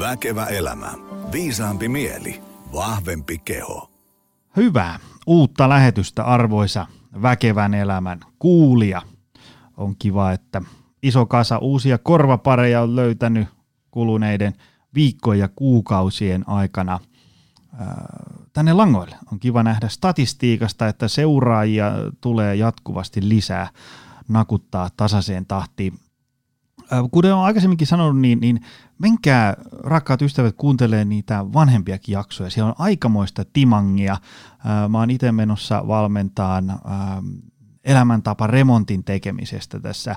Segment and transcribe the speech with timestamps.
[0.00, 0.92] Väkevä elämä.
[1.32, 2.42] Viisaampi mieli.
[2.72, 3.90] Vahvempi keho.
[4.56, 6.86] Hyvää uutta lähetystä arvoisa
[7.22, 9.02] väkevän elämän kuulija.
[9.76, 10.62] On kiva, että
[11.02, 13.48] iso kasa uusia korvapareja on löytänyt
[13.90, 14.52] kuluneiden
[14.94, 16.98] viikkojen ja kuukausien aikana
[18.52, 19.16] tänne langoille.
[19.32, 23.68] On kiva nähdä statistiikasta, että seuraajia tulee jatkuvasti lisää
[24.28, 25.98] nakuttaa tasaiseen tahtiin.
[27.10, 28.60] Kuten olen aikaisemminkin sanonut, niin, niin
[28.98, 32.50] menkää rakkaat ystävät kuuntelee niitä vanhempiakin jaksoja.
[32.50, 34.16] Siellä on aikamoista timangia.
[34.88, 36.80] Mä oon itse menossa valmentaan
[37.84, 40.16] elämäntapa remontin tekemisestä tässä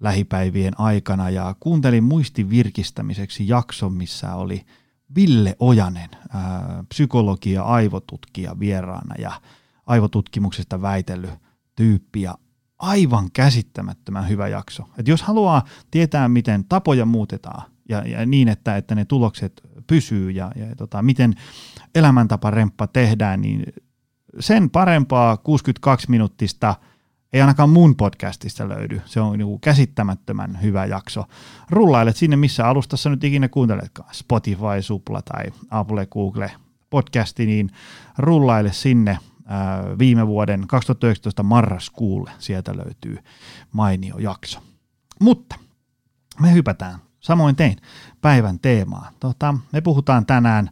[0.00, 4.66] lähipäivien aikana ja kuuntelin muistin virkistämiseksi jakson, missä oli
[5.14, 6.10] Ville Ojanen,
[6.88, 9.32] psykologia ja aivotutkija vieraana ja
[9.86, 11.30] aivotutkimuksesta väitellyt
[11.76, 12.34] tyyppi ja
[12.82, 14.82] aivan käsittämättömän hyvä jakso.
[14.98, 20.30] Et jos haluaa tietää, miten tapoja muutetaan ja, ja niin, että, että ne tulokset pysyy
[20.30, 21.34] ja, ja tota, miten
[21.94, 23.64] elämäntaparemppa tehdään, niin
[24.40, 26.74] sen parempaa 62 minuuttista
[27.32, 29.00] ei ainakaan mun podcastista löydy.
[29.04, 31.24] Se on niinku käsittämättömän hyvä jakso.
[31.70, 34.14] Rullailet sinne, missä alustassa nyt ikinä kuunteletkaan.
[34.14, 36.50] Spotify, Supla tai Apple, Google
[36.90, 37.70] podcasti, niin
[38.18, 39.18] rullaile sinne
[39.98, 42.30] viime vuoden 2019 marraskuulle.
[42.38, 43.18] Sieltä löytyy
[43.72, 44.60] mainio jakso.
[45.20, 45.56] Mutta
[46.40, 47.76] me hypätään samoin tein
[48.20, 49.14] päivän teemaan.
[49.20, 50.70] Tota, me puhutaan tänään,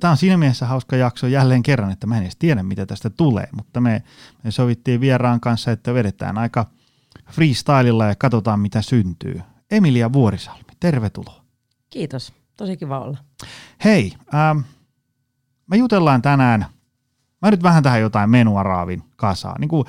[0.00, 3.10] tämä on siinä mielessä hauska jakso jälleen kerran, että mä en edes tiedä mitä tästä
[3.10, 4.02] tulee, mutta me,
[4.44, 6.66] me sovittiin vieraan kanssa, että vedetään aika
[7.30, 9.40] freestylilla ja katsotaan mitä syntyy.
[9.70, 11.44] Emilia Vuorisalmi, tervetuloa.
[11.90, 13.18] Kiitos, tosi kiva olla.
[13.84, 14.58] Hei, ähm,
[15.66, 16.66] me jutellaan tänään–
[17.42, 19.86] Mä nyt vähän tähän jotain menua raavin kasaa, niin kuin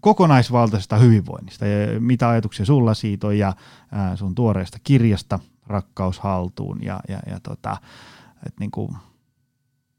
[0.00, 1.66] kokonaisvaltaisesta hyvinvoinnista.
[1.66, 3.52] Ja mitä ajatuksia sulla siitä on ja
[4.14, 7.76] sun tuoreesta kirjasta Rakkaus haltuun ja, ja, ja tota,
[8.46, 8.96] et niin kuin,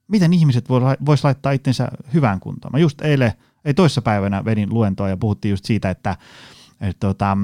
[0.07, 0.69] miten ihmiset
[1.05, 2.71] vois laittaa itsensä hyvään kuntoon.
[2.71, 3.31] Mä just eilen,
[3.65, 6.17] ei toissa päivänä vedin luentoa ja puhuttiin just siitä, että
[6.81, 7.37] et tota,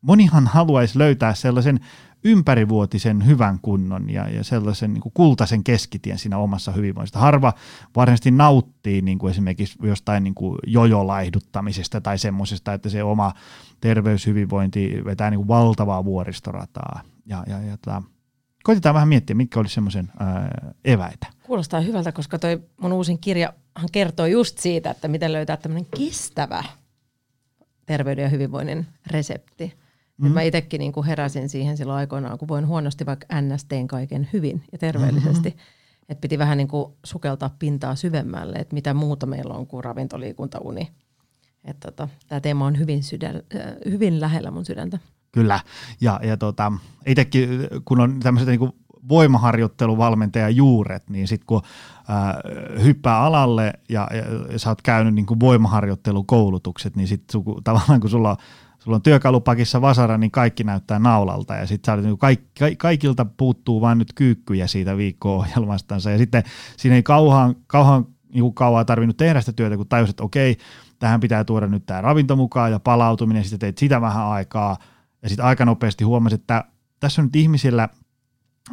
[0.00, 1.80] monihan haluaisi löytää sellaisen
[2.24, 7.18] ympärivuotisen hyvän kunnon ja, ja sellaisen niin kuin kultaisen keskitien siinä omassa hyvinvoinnista.
[7.18, 7.52] Harva
[7.96, 13.32] varsinaisesti nauttii niin kuin esimerkiksi jostain niin kuin jojolaiduttamisesta tai semmoisesta, että se oma
[13.80, 17.00] terveyshyvinvointi vetää niin kuin valtavaa vuoristorataa.
[17.26, 18.02] Ja, ja, ja ta,
[18.62, 20.12] koitetaan vähän miettiä, mitkä olisi semmoisen
[20.84, 21.26] eväitä.
[21.42, 23.52] Kuulostaa hyvältä, koska toi mun uusin kirja
[23.92, 26.64] kertoo just siitä, että miten löytää tämmöinen kestävä
[27.86, 29.87] terveyden ja hyvinvoinnin resepti.
[30.18, 30.32] Mm.
[30.32, 33.64] Mä itsekin niin heräsin siihen silloin aikoinaan, kun voin huonosti vaikka ns.
[33.64, 35.48] teen kaiken hyvin ja terveellisesti.
[35.48, 36.02] Mm-hmm.
[36.08, 40.58] Että piti vähän niin kuin sukeltaa pintaa syvemmälle, että mitä muuta meillä on kuin ravintoliikunta,
[40.58, 40.90] uni.
[41.64, 44.98] Että tota, tämä teema on hyvin, sydän, äh, hyvin lähellä mun sydäntä.
[45.32, 45.60] Kyllä,
[46.00, 46.72] ja, ja tota,
[47.06, 47.48] itsekin
[47.84, 48.72] kun on tämmöiset niin
[49.08, 51.62] voimaharjoitteluvalmentajan juuret, niin sitten kun
[52.10, 58.00] äh, hyppää alalle ja, ja, ja sä oot käynyt niin kuin voimaharjoittelukoulutukset, niin sitten tavallaan
[58.00, 58.36] kun sulla on
[58.88, 62.40] sulla on työkalupakissa vasara, niin kaikki näyttää naulalta ja sitten niin kaik,
[62.78, 66.42] kaikilta puuttuu vain nyt kyykkyjä siitä viikko-ohjelmastansa ja sitten
[66.76, 70.56] siinä ei kauhan, kauhan niin kauan tarvinnut tehdä sitä työtä, kun tajusit, että okei,
[70.98, 74.76] tähän pitää tuoda nyt tämä ravinto mukaan ja palautuminen, sitten teit sitä vähän aikaa
[75.22, 76.64] ja sitten aika nopeasti huomasit, että
[77.00, 77.88] tässä on nyt ihmisillä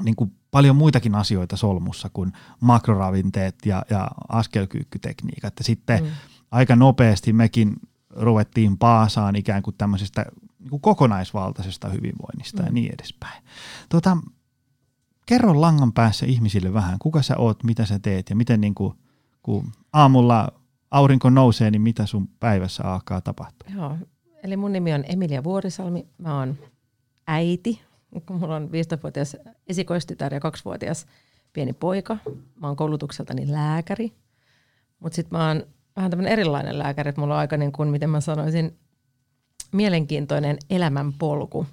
[0.04, 5.54] niin kuin paljon muitakin asioita solmussa kuin makroravinteet ja, ja askelkyykkytekniikat.
[5.60, 6.10] Ja sitten mm.
[6.52, 7.76] aika nopeasti mekin
[8.16, 10.26] ruvettiin paasaan ikään kuin tämmöisestä
[10.60, 12.66] niin kuin kokonaisvaltaisesta hyvinvoinnista mm.
[12.66, 13.44] ja niin edespäin.
[13.90, 14.18] Tota,
[15.26, 18.94] kerro langan päässä ihmisille vähän, kuka sä oot, mitä sä teet ja miten niin kuin,
[19.44, 20.52] kun aamulla
[20.92, 23.70] aurinko nousee, niin mitä sun päivässä alkaa tapahtua?
[23.76, 23.98] Joo,
[24.44, 26.58] eli mun nimi on Emilia Vuorisalmi, mä oon
[27.28, 27.82] äiti,
[28.30, 29.38] mulla on 15-vuotias
[29.68, 31.06] esikoistytär ja 2-vuotias
[31.54, 32.18] pieni poika.
[32.62, 34.14] Mä oon koulutukseltani lääkäri,
[35.00, 35.64] mutta sitten mä oon
[35.96, 38.80] vähän tämmöinen erilainen lääkäri, että mulla on aika niin kuin, miten mä sanoisin,
[39.72, 41.66] mielenkiintoinen elämänpolku.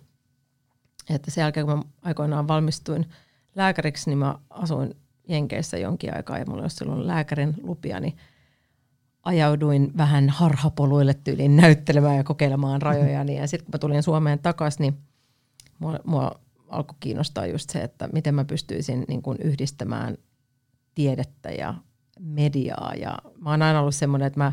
[1.11, 3.07] Että sen jälkeen, kun mä aikoinaan valmistuin
[3.55, 4.95] lääkäriksi, niin mä asuin
[5.29, 8.17] Jenkeissä jonkin aikaa ja mulla oli silloin lääkärin lupia, niin
[9.23, 13.25] ajauduin vähän harhapoluille tyyliin näyttelemään ja kokeilemaan rajoja.
[13.41, 14.99] Ja sitten kun mä tulin Suomeen takaisin, niin
[15.79, 20.19] mua, mua alkoi kiinnostaa just se, että miten mä pystyisin niin kuin yhdistämään
[20.95, 21.75] tiedettä ja
[22.21, 22.93] mediaa.
[22.95, 24.53] Ja mä oon aina ollut semmoinen, että mä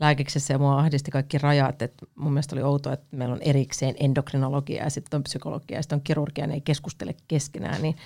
[0.00, 3.94] lääkiksessä ja mua ahdisti kaikki rajat, että mun mielestä oli outoa, että meillä on erikseen
[4.00, 7.96] endokrinologia ja sitten on psykologia ja sitten on kirurgia, ne ei keskustele keskenään, niin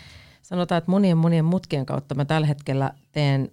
[0.43, 3.51] sanotaan, että monien monien mutkien kautta mä tällä hetkellä teen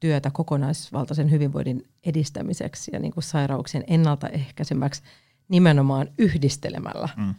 [0.00, 5.02] työtä kokonaisvaltaisen hyvinvoinnin edistämiseksi ja niin kuin sairauksien ennaltaehkäisemäksi
[5.48, 7.08] nimenomaan yhdistelemällä.
[7.16, 7.34] Mm.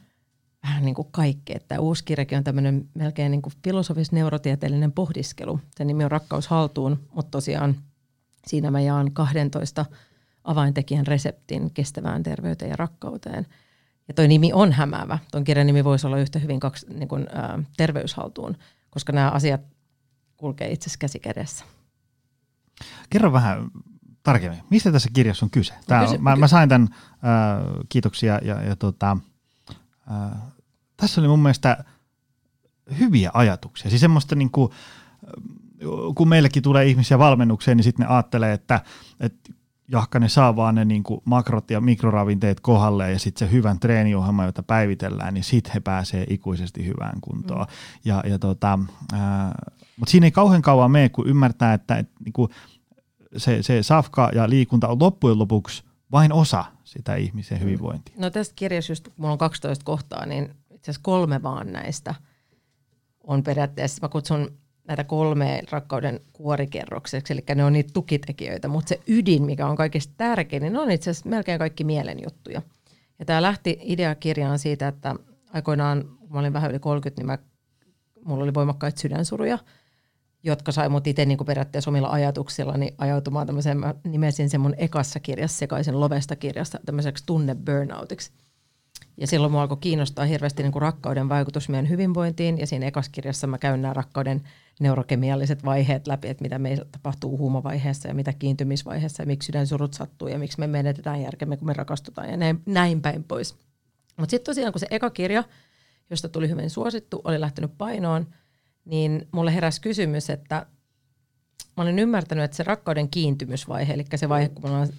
[0.63, 1.53] Vähän niin kuin kaikki.
[1.55, 5.59] Että uusi kirjakin on tämmöinen melkein niin kuin filosofis-neurotieteellinen pohdiskelu.
[5.75, 7.75] Se nimi on Rakkaus haltuun, mutta tosiaan
[8.47, 9.85] siinä mä jaan 12
[10.43, 13.47] avaintekijän reseptin kestävään terveyteen ja rakkauteen.
[14.07, 15.19] Ja toi nimi on hämäävä.
[15.31, 18.57] Tuon kirjan nimi voisi olla yhtä hyvin kaksi, niin kuin, ä, terveyshaltuun,
[18.89, 19.61] koska nämä asiat
[20.37, 21.65] kulkee itse asiassa käsi kädessä.
[23.09, 23.71] Kerro vähän
[24.23, 25.73] tarkemmin, mistä tässä kirjassa on kyse?
[25.87, 27.07] Tää, kyse- mä, mä sain tämän, äh,
[27.89, 29.17] kiitoksia, ja, ja tota,
[30.11, 30.41] äh,
[30.97, 31.83] tässä oli mun mielestä
[32.99, 33.89] hyviä ajatuksia.
[33.89, 34.71] Siis semmoista niin kuin,
[36.15, 38.81] kun meillekin tulee ihmisiä valmennukseen, niin sitten ne ajattelee, että,
[39.19, 39.53] että
[39.87, 43.79] jahka ne saa vaan ne niin kuin makrot ja mikroravinteet kohdalle ja sitten se hyvän
[43.79, 47.61] treeniohjelma, jota päivitellään, niin sitten he pääsee ikuisesti hyvään kuntoon.
[47.61, 48.01] Mm.
[48.05, 48.79] Ja, ja tota,
[49.13, 49.19] äh,
[49.97, 52.49] mutta siinä ei kauhean kauan mene, kun ymmärtää, että, että niin kuin
[53.37, 58.15] se, se safka ja liikunta on loppujen lopuksi vain osa sitä ihmisen hyvinvointia.
[58.17, 62.15] No tästä kirjassa just, mulla on 12 kohtaa, niin itse asiassa kolme vaan näistä
[63.23, 64.57] on periaatteessa, mä kutsun
[64.87, 70.13] näitä kolme rakkauden kuorikerrokseksi, eli ne on niitä tukitekijöitä, mutta se ydin, mikä on kaikista
[70.17, 72.61] tärkein, niin ne on itse asiassa melkein kaikki mielen juttuja.
[73.19, 75.15] Ja tämä lähti ideakirjaan siitä, että
[75.53, 77.37] aikoinaan, kun mä olin vähän yli 30, niin mä,
[78.25, 79.59] mulla oli voimakkaita sydänsuruja,
[80.43, 85.19] jotka sai mut itse niin periaatteessa omilla ajatuksillani ajautumaan tämmöiseen, mä nimesin sen mun ekassa
[85.19, 88.31] kirjassa, Sekaisen lovesta kirjassa, tämmöiseksi tunne burnoutiksi.
[89.17, 93.11] Ja silloin mua alkoi kiinnostaa hirveästi niin kuin rakkauden vaikutus meidän hyvinvointiin, ja siinä ekassa
[93.11, 94.41] kirjassa mä käyn nämä rakkauden
[94.79, 100.27] neurokemialliset vaiheet läpi, että mitä meillä tapahtuu huumavaiheessa ja mitä kiintymisvaiheessa ja miksi sydänsurut sattuu
[100.27, 103.55] ja miksi me menetetään järkemme, kun me rakastutaan ja näin, näin päin pois.
[104.17, 105.43] Mutta sitten tosiaan, kun se eka kirja,
[106.09, 108.27] josta tuli hyvin suosittu, oli lähtenyt painoon,
[108.85, 110.65] niin mulle heräsi kysymys, että
[111.77, 114.89] mä olen ymmärtänyt, että se rakkauden kiintymysvaihe, eli se vaihe, kun ollaan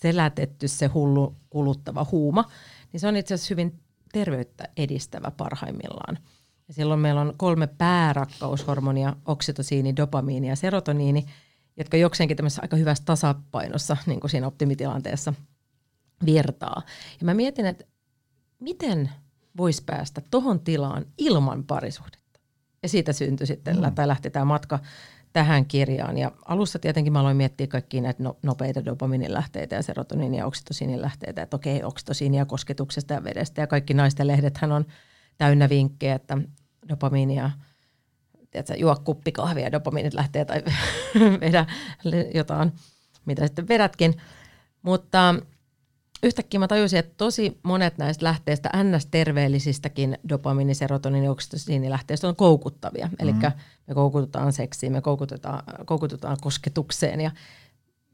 [0.00, 2.44] selätetty se hullu kuluttava huuma,
[2.92, 3.80] niin se on itse asiassa hyvin
[4.12, 6.18] terveyttä edistävä parhaimmillaan.
[6.68, 11.26] Ja silloin meillä on kolme päärakkaushormonia, oksitosiini, dopamiini ja serotoniini,
[11.76, 15.34] jotka jokseenkin tämmöisessä aika hyvässä tasapainossa niin kuin siinä optimitilanteessa
[16.24, 16.82] virtaa.
[17.20, 17.84] Ja mä mietin, että
[18.60, 19.10] miten
[19.56, 22.25] voisi päästä tohon tilaan ilman parisuhdetta.
[22.86, 23.94] Ja siitä syntyi sitten, mm.
[23.94, 24.78] tai lähti tämä matka
[25.32, 26.18] tähän kirjaan.
[26.18, 30.46] Ja alussa tietenkin mä aloin miettiä kaikkia näitä no, nopeita dopaminin lähteitä ja serotoniin ja
[30.46, 31.42] oksitosiinin lähteitä.
[31.42, 34.86] Että okei, oksitosiinia kosketuksesta ja vedestä ja kaikki naisten lehdethän on
[35.38, 36.38] täynnä vinkkejä, että
[36.88, 37.50] dopamiinia,
[38.50, 40.62] tiedätkö, juo kuppi kahvia ja dopamiinit lähtee tai
[41.40, 41.66] vedä
[42.34, 42.72] jotain,
[43.24, 44.14] mitä sitten vedätkin.
[44.82, 45.34] Mutta
[46.22, 53.06] yhtäkkiä mä tajusin, että tosi monet näistä lähteistä, ns-terveellisistäkin dopamiini, serotoniini ja oksitosiinilähteistä on koukuttavia.
[53.06, 53.16] Mm-hmm.
[53.28, 53.32] Eli
[53.86, 57.30] me koukutetaan seksiin, me koukutetaan, koukutetaan kosketukseen ja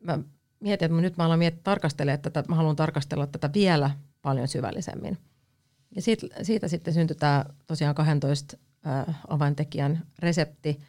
[0.00, 0.18] mä
[0.60, 3.90] mietin, että nyt mä haluan miettiä, tarkastella tätä, mä haluan tarkastella tätä vielä
[4.22, 5.18] paljon syvällisemmin.
[5.94, 8.56] Ja siitä, siitä sitten syntyi tämä tosiaan 12
[8.86, 10.80] äh, avaintekijän resepti,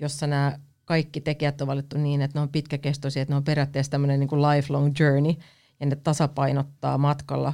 [0.00, 3.90] jossa nämä kaikki tekijät on valittu niin, että ne on pitkäkestoisia, että ne on periaatteessa
[3.90, 5.34] tämmöinen niin kuin lifelong journey,
[5.80, 7.52] ja ne tasapainottaa matkalla,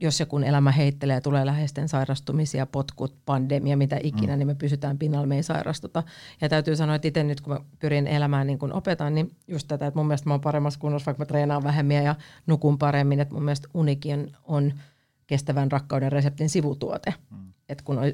[0.00, 4.38] jos ja kun elämä heittelee ja tulee läheisten sairastumisia, potkut, pandemia, mitä ikinä, mm.
[4.38, 6.02] niin me pysytään pinnalla, me ei sairastuta.
[6.40, 9.68] Ja täytyy sanoa, että itse nyt kun mä pyrin elämään niin kuin opetan, niin just
[9.68, 12.14] tätä, että mun mielestä mä oon paremmassa kunnossa, vaikka mä treenaan vähemmän ja
[12.46, 14.72] nukun paremmin, että mun mielestä unikin on
[15.26, 17.14] kestävän rakkauden reseptin sivutuote.
[17.30, 17.52] Mm.
[17.68, 18.04] Että kun on,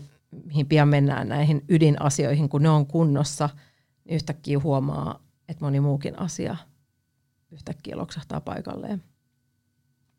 [0.44, 3.50] mihin pian mennään näihin ydinasioihin, kun ne on kunnossa,
[4.04, 6.56] niin yhtäkkiä huomaa, että moni muukin asia
[7.50, 9.02] yhtäkkiä loksahtaa paikalleen.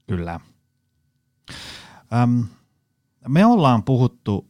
[0.09, 0.39] Kyllä.
[2.23, 2.45] Öm,
[3.27, 4.47] me ollaan puhuttu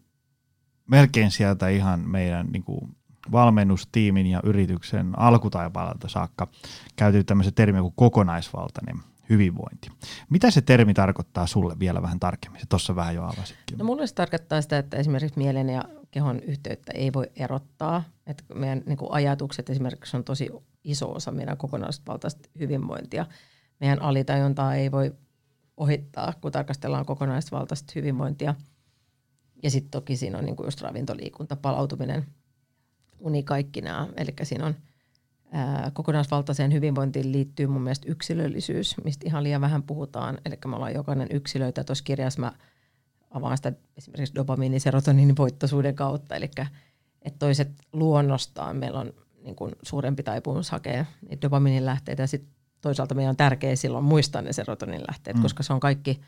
[0.88, 2.96] melkein sieltä ihan meidän niin kuin,
[3.32, 6.48] valmennustiimin ja yrityksen alkutaipaleelta saakka
[6.96, 8.96] käyty tämmöisen termin kuin kokonaisvaltainen
[9.30, 9.90] hyvinvointi.
[10.30, 12.62] Mitä se termi tarkoittaa sulle vielä vähän tarkemmin?
[12.62, 13.78] Se tuossa vähän jo avasitkin.
[13.78, 18.04] No mulle se tarkoittaa sitä, että esimerkiksi mielen ja kehon yhteyttä ei voi erottaa.
[18.28, 20.50] Että meidän niin kuin ajatukset esimerkiksi on tosi
[20.84, 23.26] iso osa meidän kokonaisvaltaista hyvinvointia.
[23.80, 25.12] Meidän alitajuntaa ei voi
[25.80, 28.56] ohittaa, kun tarkastellaan kokonaisvaltaista hyvinvointia.
[29.64, 32.26] Ja sitten toki siinä on niin kuin just ravintoliikunta, palautuminen,
[33.20, 34.08] uni, kaikki nämä.
[34.18, 34.76] Eli siinä on–
[35.52, 40.38] ää, kokonaisvaltaiseen hyvinvointiin liittyy mun mielestä yksilöllisyys, mistä ihan liian vähän puhutaan.
[40.46, 41.84] Eli me ollaan jokainen yksilöitä.
[41.84, 42.52] Tuossa kirjassa mä
[43.32, 46.36] avaan sitä esimerkiksi dopamiini, serotoniinin voittoisuuden kautta.
[46.36, 46.46] Eli
[47.22, 52.28] että toiset luonnostaan meillä on niin kuin suurempi taipumus hakea niitä dopaminin lähteitä.
[52.28, 55.44] Sitten toisaalta meidän on tärkeää silloin muistaa ne serotonin lähteet, mm.
[55.44, 56.22] koska se on kaikki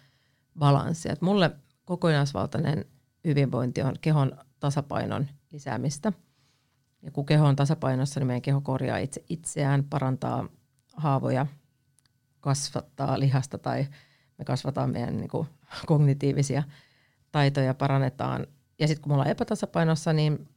[0.60, 1.12] balanssi.
[1.12, 1.52] Et mulle
[1.86, 2.86] kokonaisvaltainen
[3.26, 6.14] hyvinvointi on kehon tasapainon lisäämistä–
[7.02, 10.48] ja kun keho on tasapainossa, niin meidän keho korjaa itse itseään, parantaa
[10.96, 11.46] haavoja,
[12.42, 13.88] kasvattaa lihasta tai
[14.38, 15.48] me kasvataan meidän niin kuin,
[15.86, 16.64] kognitiivisia
[17.32, 18.48] taitoja parannetaan.
[18.80, 20.48] Ja sitten kun me ollaan epätasapainossa, niin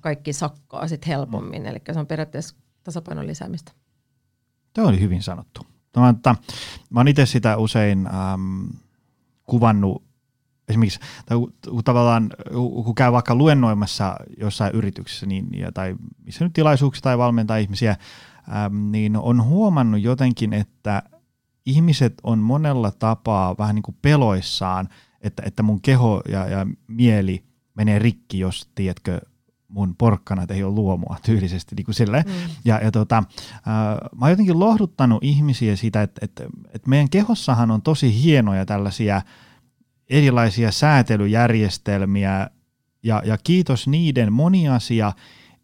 [0.00, 1.66] kaikki sakkaa sitten helpommin.
[1.66, 3.72] Eli se on periaatteessa tasapainon lisäämistä.
[4.72, 5.66] Tuo oli hyvin sanottu.
[6.16, 6.34] Että,
[6.90, 8.64] mä oon itse sitä usein ähm,
[9.44, 10.02] kuvannut
[10.68, 11.38] esimerkiksi, tai
[11.70, 12.30] kun tavallaan
[12.84, 17.96] kun käy vaikka luennoimassa jossain yrityksessä niin, ja, tai missä nyt tilaisuuksia tai valmentaa ihmisiä,
[18.54, 21.02] ähm, niin on huomannut jotenkin, että
[21.66, 24.88] ihmiset on monella tapaa vähän niin kuin peloissaan,
[25.20, 29.20] että, että mun keho ja, ja mieli menee rikki, jos, tiedätkö,
[29.72, 32.24] mun porkkana ei ole luomua tyylisesti niin kuin sille.
[32.26, 32.32] Mm.
[32.64, 33.64] Ja, ja tota, äh,
[34.16, 39.22] mä oon jotenkin lohduttanut ihmisiä siitä, että, että, että meidän kehossahan on tosi hienoja tällaisia
[40.10, 42.50] erilaisia säätelyjärjestelmiä,
[43.02, 45.12] ja, ja kiitos niiden moni asia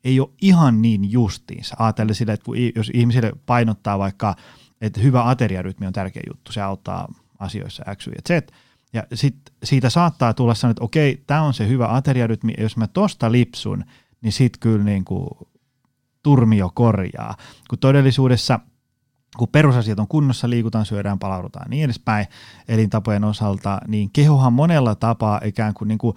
[0.05, 1.77] ei ole ihan niin justiinsa.
[1.79, 4.35] Ajatellen sille, että kun, jos ihmisille painottaa vaikka,
[4.81, 8.51] että hyvä ateriarytmi on tärkeä juttu, se auttaa asioissa X, Y ja Z,
[8.93, 12.77] ja sit siitä saattaa tulla sellainen, että okei, tämä on se hyvä ateriarytmi, ja jos
[12.77, 13.85] mä tosta lipsun,
[14.21, 15.29] niin sit kyllä niin kuin
[16.23, 17.37] turmio korjaa.
[17.69, 18.61] Kun todellisuudessa,
[19.37, 22.27] kun perusasiat on kunnossa, liikutaan, syödään, palaudutaan niin edespäin
[22.69, 26.17] elintapojen osalta, niin kehohan monella tapaa ikään kuin, niin kuin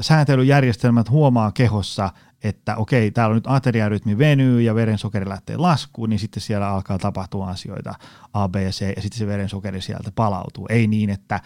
[0.00, 2.12] säätelyjärjestelmät huomaa kehossa,
[2.44, 6.98] että okei, täällä on nyt ateriarytmi venyy ja verensokeri lähtee laskuun, niin sitten siellä alkaa
[6.98, 7.94] tapahtua asioita
[8.32, 10.66] A, B ja C, ja sitten se verensokeri sieltä palautuu.
[10.70, 11.40] Ei niin, että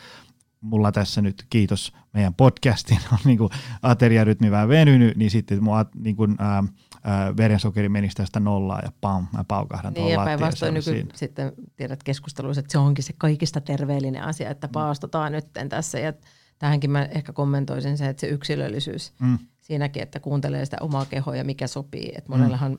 [0.61, 3.51] mulla tässä nyt, kiitos meidän podcastin, on niin kuin
[3.83, 6.65] ateriarytmi vähän venynyt, niin sitten mun niin kuin, ää,
[7.05, 12.03] ää, verensokeri menisi tästä nollaan ja pam, mä paukahdan niin, ja päinvastoin nyky, sitten tiedät
[12.03, 14.73] keskusteluissa, että se onkin se kaikista terveellinen asia, että mm.
[14.73, 16.13] paastotaan nyt tässä ja
[16.59, 19.39] tähänkin mä ehkä kommentoisin se, että se yksilöllisyys mm.
[19.61, 22.79] siinäkin, että kuuntelee sitä omaa kehoa ja mikä sopii, että monellahan mm.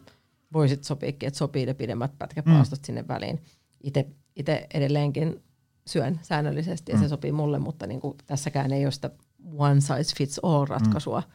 [0.53, 2.85] voisit sopiikin, että sopii ne pidemmät pätkäpaastot mm.
[2.85, 3.41] sinne väliin.
[4.35, 5.43] Itse edelleenkin
[5.88, 7.03] syön säännöllisesti ja mm.
[7.03, 9.09] se sopii mulle, mutta niin kuin tässäkään ei ole sitä
[9.57, 11.19] one size fits all ratkaisua.
[11.19, 11.33] Mm.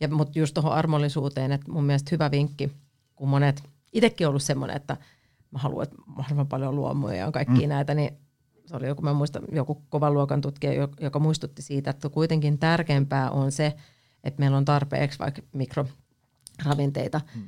[0.00, 2.72] Ja, mutta just tuohon armollisuuteen, että mun mielestä hyvä vinkki,
[3.16, 3.62] kun monet,
[3.92, 4.96] itsekin ollut semmoinen, että
[5.50, 7.68] mä haluan, että mahdollisimman paljon luomuja ja kaikki mm.
[7.68, 8.18] näitä, niin
[8.66, 13.30] se oli joku, mä muistan, joku kovan luokan tutkija, joka muistutti siitä, että kuitenkin tärkeämpää
[13.30, 13.76] on se,
[14.24, 17.42] että meillä on tarpeeksi vaikka mikroravinteita, mm.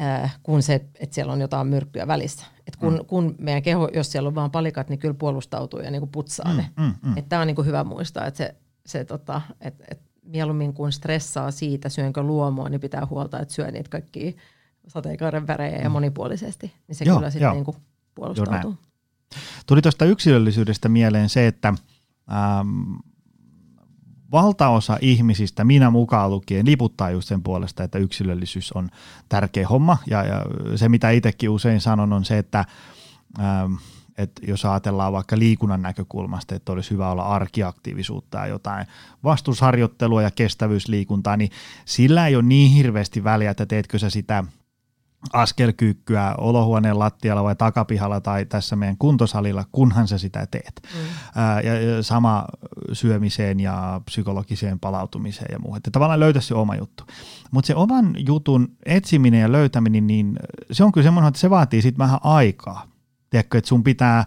[0.00, 2.46] Äh, kuin se, että siellä on jotain myrkkyä välissä.
[2.66, 3.06] Et kun, mm.
[3.06, 6.52] kun meidän keho, jos siellä on vaan palikat, niin kyllä puolustautuu ja niin kuin putsaa
[6.52, 6.70] mm, ne.
[6.76, 7.24] Mm, mm.
[7.28, 8.54] Tämä on niin kuin hyvä muistaa, että se,
[8.86, 13.70] se tota, et, et mieluummin kun stressaa siitä, syönkö luomua, niin pitää huolta, että syö
[13.70, 14.32] niitä kaikkia
[14.86, 15.84] sateenkaaren värejä mm.
[15.84, 16.72] ja monipuolisesti.
[16.88, 17.76] Niin se joo, kyllä sitten niin
[18.14, 18.76] puolustautuu.
[19.66, 22.94] Tuli tuosta yksilöllisyydestä mieleen se, että ähm,
[24.32, 28.90] valtaosa ihmisistä, minä mukaan lukien, liputtaa just sen puolesta, että yksilöllisyys on
[29.28, 29.98] tärkeä homma.
[30.10, 30.42] Ja, ja
[30.76, 32.64] se, mitä itsekin usein sanon, on se, että
[33.40, 33.74] ähm,
[34.18, 38.86] että jos ajatellaan vaikka liikunnan näkökulmasta, että olisi hyvä olla arkiaktiivisuutta ja jotain
[39.24, 41.50] vastusharjoittelua ja kestävyysliikuntaa, niin
[41.84, 44.44] sillä ei ole niin hirveästi väliä, että teetkö sä sitä
[45.32, 50.82] askelkyykkyä olohuoneen lattialla vai takapihalla tai tässä meidän kuntosalilla, kunhan sä sitä teet.
[50.82, 51.00] Mm.
[51.34, 52.44] Ää, ja sama
[52.92, 55.76] syömiseen ja psykologiseen palautumiseen ja muuhun.
[55.76, 57.04] Että tavallaan löytäisi se oma juttu.
[57.50, 60.38] Mutta se oman jutun etsiminen ja löytäminen, niin
[60.72, 62.86] se on kyllä semmoinen, että se vaatii sitten vähän aikaa.
[63.30, 64.24] Tiedätkö, että sun pitää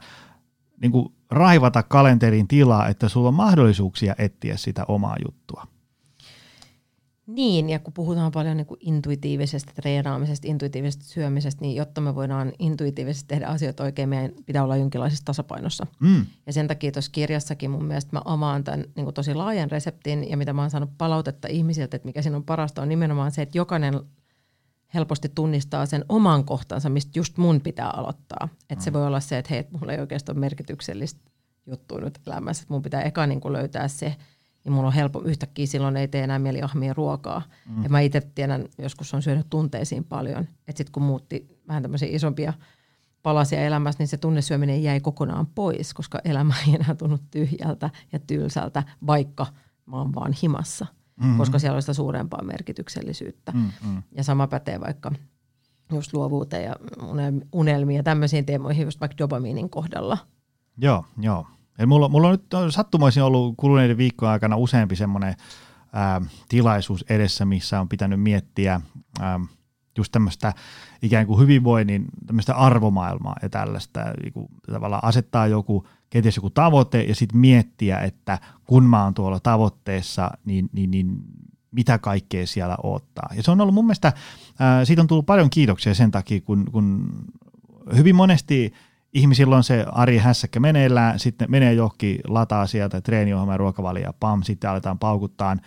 [0.81, 5.67] niin kuin raivata kalenterin tilaa, että sulla on mahdollisuuksia etsiä sitä omaa juttua.
[7.27, 12.53] Niin, ja kun puhutaan paljon niin kuin intuitiivisesta treenaamisesta, intuitiivisesta syömisestä, niin jotta me voidaan
[12.59, 15.87] intuitiivisesti tehdä asioita oikein, meidän pitää olla jonkinlaisessa tasapainossa.
[15.99, 16.25] Mm.
[16.45, 20.29] Ja sen takia tuossa kirjassakin mun mielestä mä avaan tämän niin kuin tosi laajan reseptin,
[20.29, 23.41] ja mitä mä oon saanut palautetta ihmisiltä, että mikä siinä on parasta, on nimenomaan se,
[23.41, 24.01] että jokainen
[24.93, 28.49] helposti tunnistaa sen oman kohtansa, mistä just mun pitää aloittaa.
[28.61, 28.81] Että mm.
[28.81, 31.31] se voi olla se, että hei, mulla ei oikeastaan ole merkityksellistä
[31.65, 34.15] juttua nyt elämässä, että mun pitää eka niin kuin löytää se,
[34.65, 37.41] niin mulla on helppo, yhtäkkiä silloin ei tee enää mieli ahmia ruokaa.
[37.69, 37.83] Mm.
[37.83, 42.09] Ja mä itse tiedän, joskus on syönyt tunteisiin paljon, että sitten kun muutti vähän tämmöisiä
[42.11, 42.53] isompia
[43.23, 48.19] palasia elämässä, niin se tunnesyöminen jäi kokonaan pois, koska elämä ei enää tunnu tyhjältä ja
[48.19, 49.47] tylsältä, vaikka
[49.85, 51.37] mä oon vaan himassa, mm-hmm.
[51.37, 53.51] koska siellä on sitä suurempaa merkityksellisyyttä.
[53.51, 54.03] Mm-hmm.
[54.11, 55.11] Ja sama pätee vaikka
[55.93, 56.75] just luovuuteen ja
[57.53, 60.17] unelmiin ja tämmöisiin teemoihin, just vaikka dopamiinin kohdalla.
[60.77, 61.47] Joo, joo.
[61.79, 65.35] Eli mulla, mulla on nyt sattumoisin ollut kuluneiden viikkojen aikana useampi semmoinen
[66.49, 68.81] tilaisuus edessä, missä on pitänyt miettiä
[69.19, 69.39] ää,
[69.97, 70.53] just tämmöistä
[71.01, 77.15] ikään kuin hyvinvoinnin tämmöistä arvomaailmaa ja tällaista, niin tavallaan asettaa joku, kenties joku tavoite ja
[77.15, 81.17] sitten miettiä, että kun mä oon tuolla tavoitteessa, niin, niin, niin
[81.71, 83.29] mitä kaikkea siellä ottaa.
[83.35, 84.13] Ja se on ollut mun mielestä,
[84.59, 87.09] ää, siitä on tullut paljon kiitoksia sen takia, kun, kun
[87.95, 88.73] hyvin monesti
[89.15, 94.69] ihmisillä on se arjen hässäkkä meneillään, sitten menee johonkin lataa sieltä treeniohjelma ruokavalio, pam, sitten
[94.69, 95.57] aletaan paukuttaa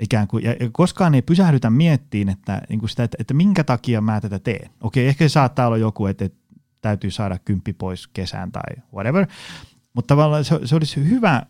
[0.00, 4.00] ikään kuin, ja koskaan ei pysähdytä miettiin, että, niin kuin sitä, että, että minkä takia
[4.00, 4.70] mä tätä teen.
[4.80, 6.38] Okei, ehkä se saattaa olla joku, että, että
[6.80, 9.26] täytyy saada kymppi pois kesään tai whatever,
[9.94, 11.42] mutta tavallaan se, se olisi hyvä,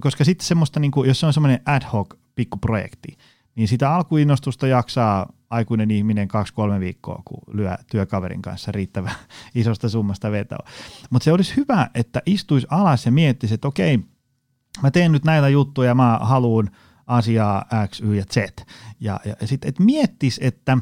[0.00, 3.16] koska sitten semmoista, niin kuin, jos se on semmoinen ad hoc pikkuprojekti,
[3.54, 9.14] niin sitä alkuinnostusta jaksaa aikuinen ihminen kaksi-kolme viikkoa, kun lyö työkaverin kanssa riittävän
[9.54, 10.66] isosta summasta vetoa.
[11.10, 13.98] Mutta se olisi hyvä, että istuisi alas ja miettisi, että okei,
[14.82, 16.70] mä teen nyt näitä juttuja, mä haluan
[17.06, 18.36] asiaa X, Y ja Z.
[19.00, 20.78] Ja, ja sitten, että miettis, että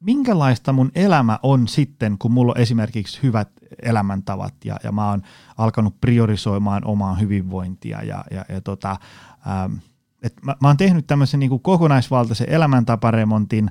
[0.00, 3.48] minkälaista mun elämä on sitten, kun mulla on esimerkiksi hyvät
[3.82, 5.22] elämäntavat ja, ja mä oon
[5.58, 8.96] alkanut priorisoimaan omaa hyvinvointia ja, ja, ja tota,
[9.46, 9.74] ähm,
[10.22, 13.70] et mä, mä oon tehnyt tämmöisen niin kuin kokonaisvaltaisen elämäntaparemontin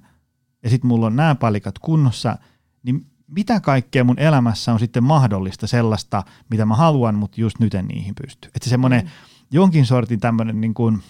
[0.63, 2.37] ja sitten mulla on nämä palikat kunnossa,
[2.83, 7.73] niin mitä kaikkea mun elämässä on sitten mahdollista sellaista, mitä mä haluan, mutta just nyt
[7.73, 8.47] en niihin pysty.
[8.47, 9.09] Että se semmoinen mm.
[9.51, 11.01] jonkin sortin tämmöinen, niin kuin,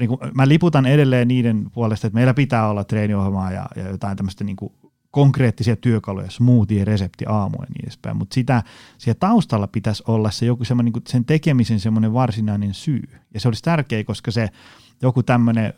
[0.00, 4.16] niin kuin, mä liputan edelleen niiden puolesta, että meillä pitää olla treeniohjelmaa ja, ja jotain
[4.16, 4.72] tämmöistä niin kuin
[5.12, 8.62] konkreettisia työkaluja, smoothie, resepti aamu ja niin edespäin, mutta sitä,
[8.98, 13.02] siellä taustalla pitäisi olla se joku semmoinen, niin sen tekemisen semmoinen varsinainen syy.
[13.34, 14.48] Ja se olisi tärkeä, koska se
[15.02, 15.74] joku tämmöinen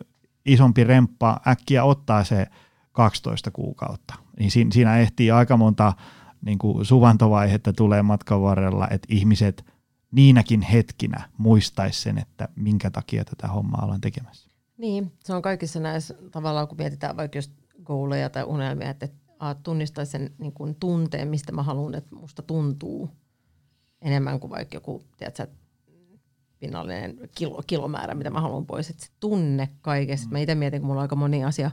[0.47, 2.47] isompi remppa äkkiä ottaa se
[2.93, 4.15] 12 kuukautta.
[4.39, 5.93] Niin siinä, ehtii aika monta
[6.45, 9.65] niin kuin suvantovaihetta tulee matkan varrella, että ihmiset
[10.13, 14.51] niinäkin hetkinä muistaisi sen, että minkä takia tätä hommaa ollaan tekemässä.
[14.79, 17.53] Niin, se on kaikissa näissä tavallaan, kun mietitään vaikka just
[17.85, 19.09] goaleja tai unelmia, että
[19.63, 23.11] tunnistaisi sen niin kuin tunteen, mistä mä haluan, että musta tuntuu
[24.03, 25.47] enemmän kuin vaikka joku, tiedätkö,
[26.59, 28.91] pinnallinen kilo, kilomäärä, mitä mä haluan pois.
[28.91, 30.27] Että se tunne kaikesta.
[30.27, 30.33] Mm.
[30.33, 31.71] Mä itse mietin, kun mulla on aika moni asia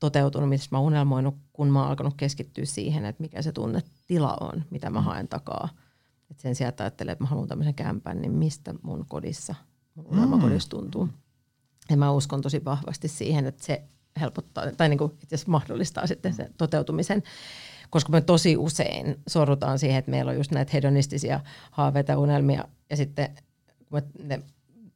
[0.00, 4.36] toteutunut, mistä mä oon unelmoinut, kun mä oon alkanut keskittyä siihen, että mikä se tunnetila
[4.40, 5.04] on, mitä mä mm.
[5.04, 5.68] haen takaa.
[6.30, 9.54] Et sen sijaan, että ajattelee, että mä haluan tämmöisen kämpän, niin mistä mun kodissa,
[9.94, 11.08] mun unelmakodissa tuntuu.
[11.90, 13.82] Ja mä uskon tosi vahvasti siihen, että se
[14.18, 17.22] helpottaa tai niin kuin itse asiassa mahdollistaa sitten sen toteutumisen.
[17.90, 21.40] Koska me tosi usein sorrutaan siihen, että meillä on just näitä hedonistisia
[21.70, 23.28] haaveita ja unelmia ja sitten
[23.88, 24.42] kun ne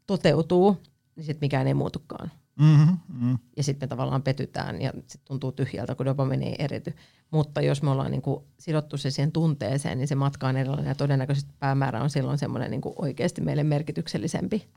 [0.07, 0.83] toteutuu,
[1.17, 2.31] niin sitten mikään ei muutukaan.
[2.59, 3.39] Mm-hmm, mm.
[3.57, 6.95] Ja sitten me tavallaan petytään ja sitten tuntuu tyhjältä, kun dopamini ei erity.
[7.31, 10.89] Mutta jos me ollaan niin kuin sidottu se siihen tunteeseen, niin se matka on erilainen
[10.89, 14.69] ja todennäköisesti päämäärä on silloin semmoinen niin oikeasti meille merkityksellisempi.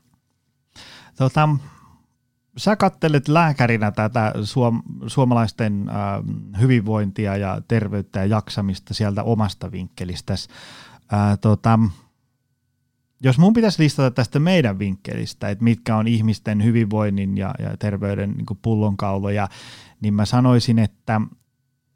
[1.16, 1.48] Tota,
[2.56, 10.32] sä kattelet lääkärinä tätä suom- suomalaisten äh, hyvinvointia ja terveyttä ja jaksamista sieltä omasta vinkkelistä.
[10.32, 11.78] Äh, tota,
[13.22, 18.30] jos mun pitäisi listata tästä meidän vinkkelistä, että mitkä on ihmisten hyvinvoinnin ja, ja terveyden
[18.30, 19.48] niin pullonkauloja,
[20.00, 21.20] niin mä sanoisin, että,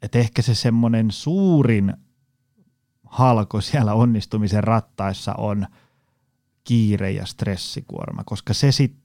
[0.01, 1.93] että ehkä se semmoinen suurin
[3.05, 5.65] halko siellä onnistumisen rattaissa on
[6.63, 9.00] kiire ja stressikuorma, koska se sitten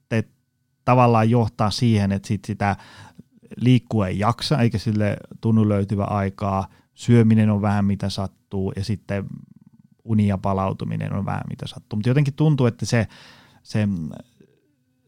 [0.87, 2.77] tavallaan johtaa siihen, että sit sitä
[3.57, 9.25] liikkua ei jaksa, eikä sille tunnu löytyvä aikaa, syöminen on vähän mitä sattuu ja sitten
[10.05, 11.97] uni ja palautuminen on vähän mitä sattuu.
[11.97, 13.07] Mutta jotenkin tuntuu, että se,
[13.63, 13.89] se,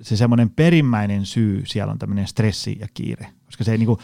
[0.02, 3.26] se semmoinen perimmäinen syy siellä on tämmöinen stressi ja kiire.
[3.44, 3.98] Koska se ei niinku,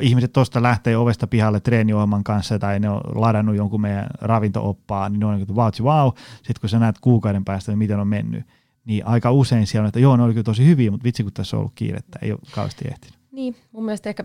[0.00, 5.20] ihmiset tuosta lähtee ovesta pihalle treeniohjelman kanssa tai ne on ladannut jonkun meidän ravintooppaa, niin
[5.20, 6.12] ne on niin kuin, wow, wow.
[6.36, 8.46] Sitten kun sä näet kuukauden päästä, niin miten on mennyt,
[8.86, 11.32] niin aika usein siellä on, että joo, ne oli kyllä tosi hyviä, mutta vitsi kun
[11.32, 13.18] tässä on ollut kiirettä, ei ole kauheasti ehtinyt.
[13.32, 14.24] Niin, mun mielestä ehkä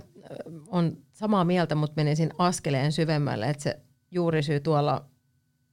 [0.67, 3.80] on samaa mieltä, mutta menisin askeleen syvemmälle, että se
[4.12, 5.06] juurisyy tuolla,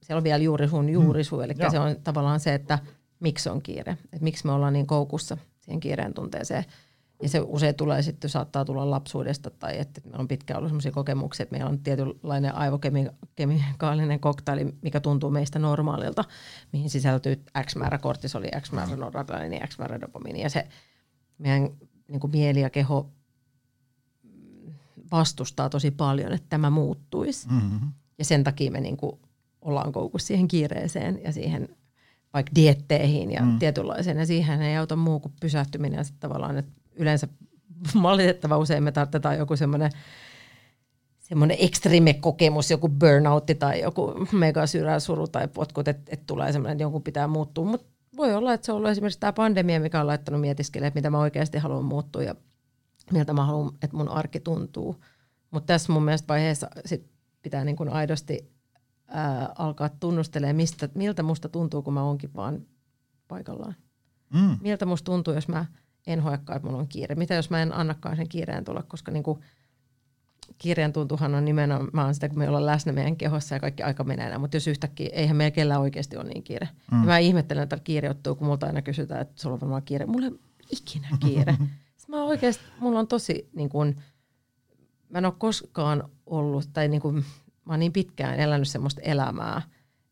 [0.03, 1.43] siellä on vielä juuri sun juurisyy, mm.
[1.43, 1.71] eli joo.
[1.71, 2.79] se on tavallaan se, että
[3.19, 6.65] miksi on kiire, että miksi me ollaan niin koukussa siihen kiireen tunteeseen.
[7.21, 10.91] Ja se usein tulee sitten, saattaa tulla lapsuudesta tai että meillä on pitkään ollut sellaisia
[10.91, 16.23] kokemuksia, että meillä on tietynlainen aivokemikaalinen koktaili, mikä tuntuu meistä normaalilta,
[16.73, 20.41] mihin sisältyy X määrä kortisoli, X määrä noradrenaliini, X määrä dopamiini.
[20.41, 20.67] Ja se
[21.37, 21.69] meidän
[22.07, 23.09] niin kuin mieli ja keho
[25.11, 27.47] vastustaa tosi paljon, että tämä muuttuisi.
[27.49, 27.91] Mm-hmm.
[28.17, 29.19] Ja sen takia me niin kuin
[29.61, 31.69] ollaan koukussa siihen kiireeseen ja siihen
[32.33, 33.59] vaikka dietteihin ja mm.
[33.59, 34.17] tietynlaiseen.
[34.17, 37.27] Ja siihen ei auta muu kuin pysähtyminen ja sitten tavallaan, että yleensä
[38.03, 39.91] valitettava usein me tarvitaan joku semmoinen
[41.19, 44.61] semmoinen ekstreme kokemus, joku burnoutti tai joku mega
[44.99, 47.65] suru tai potkut, että et tulee semmoinen, että jonkun pitää muuttua.
[47.65, 50.97] Mutta voi olla, että se on ollut esimerkiksi tämä pandemia, mikä on laittanut mietiskelemaan, että
[50.97, 52.35] mitä mä oikeasti haluan muuttua ja
[53.11, 55.03] miltä mä haluan, että mun arki tuntuu.
[55.51, 57.09] Mutta tässä mun mielestä vaiheessa sit
[57.41, 58.51] pitää niin kuin aidosti
[59.07, 62.61] ää, alkaa tunnustelemaan, mistä, miltä musta tuntuu, kun mä oonkin vaan
[63.27, 63.75] paikallaan.
[64.33, 64.57] Mm.
[64.61, 65.65] Miltä musta tuntuu, jos mä
[66.07, 67.15] en hoiakaan, että mulla on kiire.
[67.15, 69.39] Mitä jos mä en annakaan sen kiireen tulla, koska niin kuin
[70.57, 74.37] kiireen tuntuhan on nimenomaan sitä, kun me ollaan läsnä meidän kehossa ja kaikki aika menee
[74.37, 76.69] mutta jos yhtäkkiä, eihän meillä kellään oikeasti ole niin kiire.
[76.91, 76.99] Mm.
[76.99, 80.05] Ja mä ihmettelen, että kiire ottuu, kun multa aina kysytään, että sulla on varmaan kiire.
[80.05, 80.39] Mulla ei
[80.71, 81.57] ikinä kiire.
[82.09, 83.95] mä oikeasti, mulla on tosi, niin kun,
[85.09, 87.15] mä en ole koskaan ollut, tai niin kun,
[87.65, 89.61] mä oon niin pitkään elänyt semmoista elämää,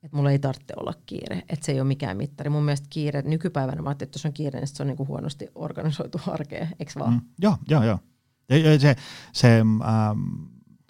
[0.08, 2.50] että mulla ei tarvitse olla kiire, että se ei ole mikään mittari.
[2.50, 5.08] Mun mielestä kiire, nykypäivänä mä ajattelin, että jos on kiire, niin se on niin kuin
[5.08, 7.14] huonosti organisoitu arkea, eikö vaan?
[7.14, 8.00] Mm, joo, joo, joo.
[8.50, 8.96] Ja, se,
[9.34, 10.20] se ähm,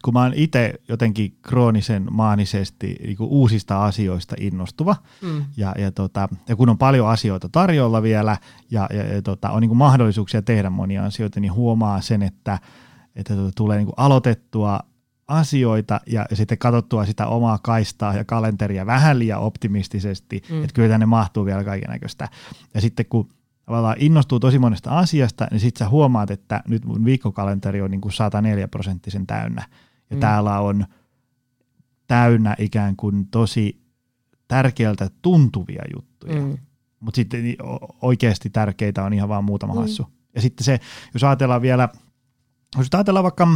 [0.04, 5.46] kun mä oon itse jotenkin kroonisen maanisesti niin kuin uusista asioista innostuva, mm.
[5.58, 8.38] ja, ja, tota, ja kun on paljon asioita tarjolla vielä,
[8.72, 12.60] ja, ja, ja tota, on niin mahdollisuuksia tehdä monia asioita, niin huomaa sen, että,
[13.16, 14.80] että tota, tulee niin aloitettua
[15.28, 20.64] asioita ja sitten katsottua sitä omaa kaistaa ja kalenteria vähän liian optimistisesti, mm.
[20.64, 22.30] että kyllä tänne mahtuu vielä kaiken näköistä.
[22.74, 23.30] Ja sitten kun
[23.66, 28.02] tavallaan innostuu tosi monesta asiasta, niin sitten sä huomaat, että nyt mun viikkokalenteri on niin
[28.02, 29.64] kuin 104 prosenttisen täynnä.
[30.10, 30.20] Ja mm.
[30.20, 30.86] täällä on
[32.08, 33.82] täynnä ikään kuin tosi
[34.48, 36.42] tärkeältä tuntuvia juttuja.
[36.42, 36.58] Mm.
[37.00, 37.44] Mutta sitten
[38.02, 39.80] oikeasti tärkeitä on ihan vaan muutama mm.
[39.80, 40.08] hassu.
[40.36, 40.80] Ja sitten se,
[41.14, 41.90] jos ajatellaan vielä,
[42.78, 43.48] jos ajatellaan vaikka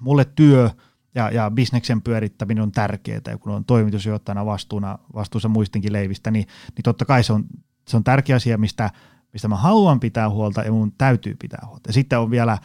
[0.00, 0.70] mulle työ
[1.14, 6.46] ja, ja bisneksen pyörittäminen on tärkeää, ja kun on toimitusjohtajana vastuuna, vastuussa muistinkin leivistä, niin,
[6.76, 7.44] niin totta kai se on,
[7.88, 8.90] se on tärkeä asia, mistä,
[9.32, 11.88] mistä mä haluan pitää huolta ja mun täytyy pitää huolta.
[11.88, 12.58] Ja sitten on vielä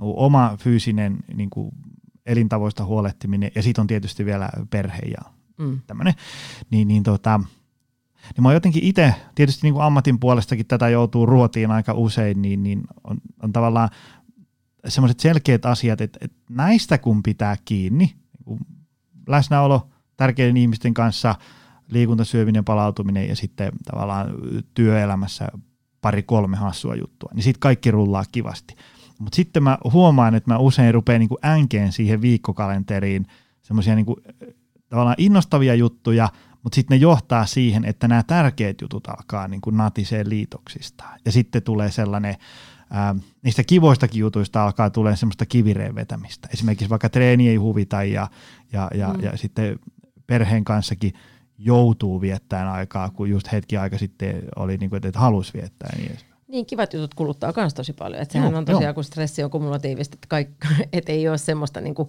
[0.00, 1.74] oma fyysinen niin kuin
[2.26, 5.80] elintavoista huolehtiminen ja sitten on tietysti vielä perhe ja mm.
[5.86, 6.14] tämmöinen.
[6.70, 7.40] Niin, niin, tota,
[8.34, 12.42] niin mä oon jotenkin itse, tietysti niin kuin ammatin puolestakin tätä joutuu ruotiin aika usein,
[12.42, 13.88] niin, niin on, on tavallaan
[14.88, 18.14] semmoiset selkeät asiat, että, että näistä kun pitää kiinni,
[18.46, 18.58] niin
[19.28, 21.34] läsnäolo tärkeiden ihmisten kanssa,
[21.88, 24.34] liikunta, syöminen, palautuminen ja sitten tavallaan
[24.74, 25.48] työelämässä
[26.00, 28.76] pari kolme hassua juttua, niin sitten kaikki rullaa kivasti.
[29.18, 33.26] Mutta sitten mä huomaan, että mä usein rupean niinku änkeen siihen viikkokalenteriin
[33.62, 34.20] semmoisia niinku,
[34.88, 36.28] tavallaan innostavia juttuja,
[36.62, 41.04] mutta sitten ne johtaa siihen, että nämä tärkeät jutut alkaa niinku natiseen liitoksista.
[41.24, 42.36] Ja sitten tulee sellainen,
[42.92, 46.48] ää, niistä kivoistakin jutuista alkaa tulee semmoista kivireen vetämistä.
[46.52, 48.28] Esimerkiksi vaikka treeni ei huvita ja,
[48.72, 49.22] ja, ja, mm.
[49.22, 49.78] ja sitten
[50.26, 51.12] perheen kanssakin
[51.58, 56.18] joutuu viettämään aikaa, kun just hetki aika sitten oli, niin kuin, että halusi viettää niin.
[56.48, 58.22] Niin, kivat jutut kuluttaa myös tosi paljon.
[58.22, 58.94] Että sehän joo, on tosiaan, joo.
[58.94, 62.08] kun stressi on kumulatiivista, että, kaikki, että ei ole semmoista niin kuin,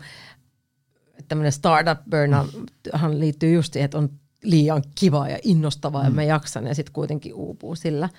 [1.27, 4.09] tämmöinen startup burnouthan liittyy just siihen, että on
[4.43, 6.07] liian kivaa ja innostavaa mm.
[6.07, 8.09] ja mä jaksan ja sitten kuitenkin uupuu sillä.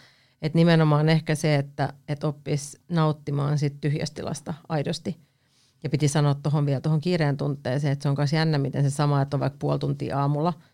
[0.45, 5.17] Että nimenomaan ehkä se, että et oppisi nauttimaan sit tyhjästä tilasta aidosti.
[5.83, 8.91] Ja piti sanoa tuohon vielä tuohon kiireen tunteeseen, että se on myös jännä, miten se
[8.91, 10.53] sama, että on vaikka puoli tuntia aamulla–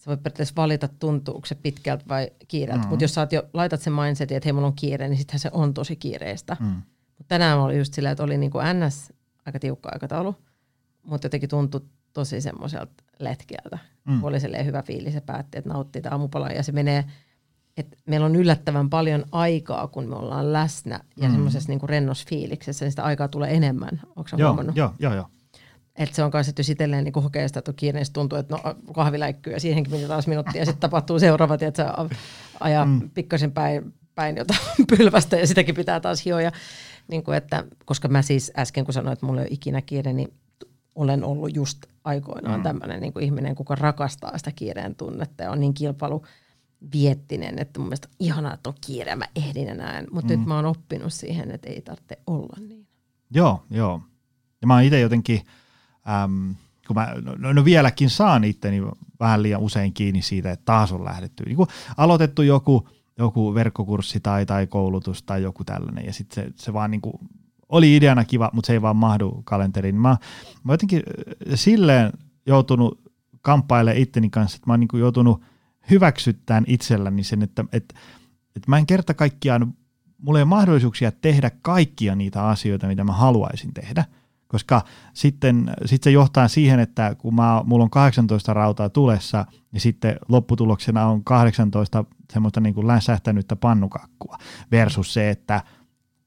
[0.00, 2.84] sä voit periaatteessa valita, tuntuuko se pitkältä vai kiireeltä.
[2.84, 2.88] Mm.
[2.88, 5.50] Mutta jos sä jo, laitat sen mindsetin, että hei, mulla on kiire, niin sittenhän se
[5.52, 6.56] on tosi kiireistä.
[6.60, 6.82] Mm.
[7.18, 9.12] Mut tänään oli just silleen, että oli niinku NS
[9.46, 10.34] aika tiukka aikataulu,
[11.02, 11.80] mutta jotenkin tuntui
[12.12, 13.78] tosi semmoiselta letkeältä.
[14.04, 14.24] Mm.
[14.24, 17.04] Oli hyvä fiilis ja päätti, että nauttii tämä aamupala ja se menee,
[17.80, 21.34] että meillä on yllättävän paljon aikaa, kun me ollaan läsnä ja mm.
[21.34, 24.00] semmoisessa niinku rennos fiiliksessä, niin sitä aikaa tulee enemmän.
[24.16, 24.76] Onko joo, huomannut?
[24.76, 25.26] Joo, joo, joo.
[25.96, 29.52] Että se on kanssa, että jos itselleen niin hokee sitä, kiireistä tuntuu, että no kahviläikkyy
[29.52, 31.94] ja siihenkin menee taas minuuttia ja sitten tapahtuu seuraava, että
[32.60, 33.10] ajaa mm.
[33.10, 34.60] pikkasen päin, päin jotain
[34.96, 36.52] pylvästä ja sitäkin pitää taas hioa.
[37.08, 40.12] Niin kuin, että, koska mä siis äsken kun sanoin, että mulla ei ole ikinä kiire,
[40.12, 40.32] niin
[40.94, 42.62] olen ollut just aikoinaan mm.
[42.62, 46.22] tämmöinen niin ihminen, kuka rakastaa sitä kiireen tunnetta ja on niin kilpailu
[46.92, 50.04] viettinen, että mun mielestä ihanaa, että on kiire, mä ehdin enää.
[50.10, 50.38] Mutta mm.
[50.38, 52.86] nyt mä oon oppinut siihen, että ei tarvitse olla niin.
[53.30, 54.02] Joo, joo.
[54.60, 55.40] Ja mä oon itse jotenkin,
[56.24, 56.54] äm,
[56.86, 58.82] kun mä no, no vieläkin saan itteni
[59.20, 61.44] vähän liian usein kiinni siitä, että taas on lähdetty.
[61.44, 61.58] Niin
[61.96, 62.88] aloitettu joku,
[63.18, 67.14] joku verkkokurssi tai, tai koulutus tai joku tällainen ja sitten se, se vaan niin kuin,
[67.68, 69.94] oli ideana kiva, mutta se ei vaan mahdu kalenteriin.
[69.94, 70.16] Mä,
[70.64, 71.02] mä jotenkin
[71.54, 72.12] silleen
[72.46, 73.00] joutunut
[73.40, 75.42] kamppailemaan itteni kanssa, että mä oon niin joutunut
[75.90, 77.94] hyväksyttämään itselläni sen, että, että,
[78.56, 79.74] että mä en kerta kaikkiaan,
[80.18, 84.04] mulla ei ole mahdollisuuksia tehdä kaikkia niitä asioita, mitä mä haluaisin tehdä–
[84.50, 84.82] koska
[85.14, 90.16] sitten sit se johtaa siihen, että kun mä, mulla on 18 rautaa tulessa, niin sitten
[90.28, 94.38] lopputuloksena on 18 semmoista niin kuin länsähtänyttä pannukakkua
[94.72, 95.62] versus se, että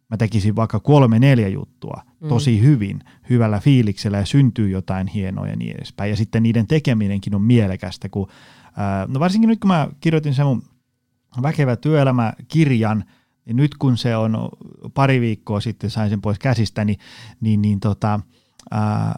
[0.09, 2.29] mä tekisin vaikka kolme neljä juttua mm.
[2.29, 6.09] tosi hyvin, hyvällä fiiliksellä ja syntyy jotain hienoa ja niin edespäin.
[6.09, 8.27] Ja sitten niiden tekeminenkin on mielekästä, kun,
[9.07, 10.63] no varsinkin nyt kun mä kirjoitin sen mun
[11.41, 13.03] Väkevä työelämä-kirjan,
[13.45, 14.49] niin nyt kun se on
[14.93, 16.99] pari viikkoa sitten sain sen pois käsistä, niin,
[17.41, 18.19] niin, niin tota,
[18.71, 19.15] ää,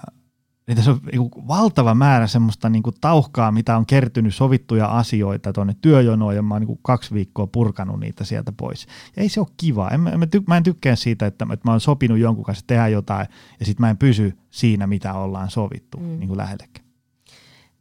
[0.67, 5.53] niin tässä on niin valtava määrä semmoista niin kuin tauhkaa, mitä on kertynyt sovittuja asioita
[5.53, 8.87] tuonne työjonoon, ja mä oon niin kuin kaksi viikkoa purkanut niitä sieltä pois.
[9.15, 9.89] Ja ei se ole kiva.
[9.89, 12.87] En, en, ty, mä en tykkää siitä, että, että mä oon sopinut jonkun kanssa tehdä
[12.87, 13.27] jotain,
[13.59, 16.03] ja sitten mä en pysy siinä, mitä ollaan sovittu mm.
[16.03, 16.84] niin kuin lähellekään.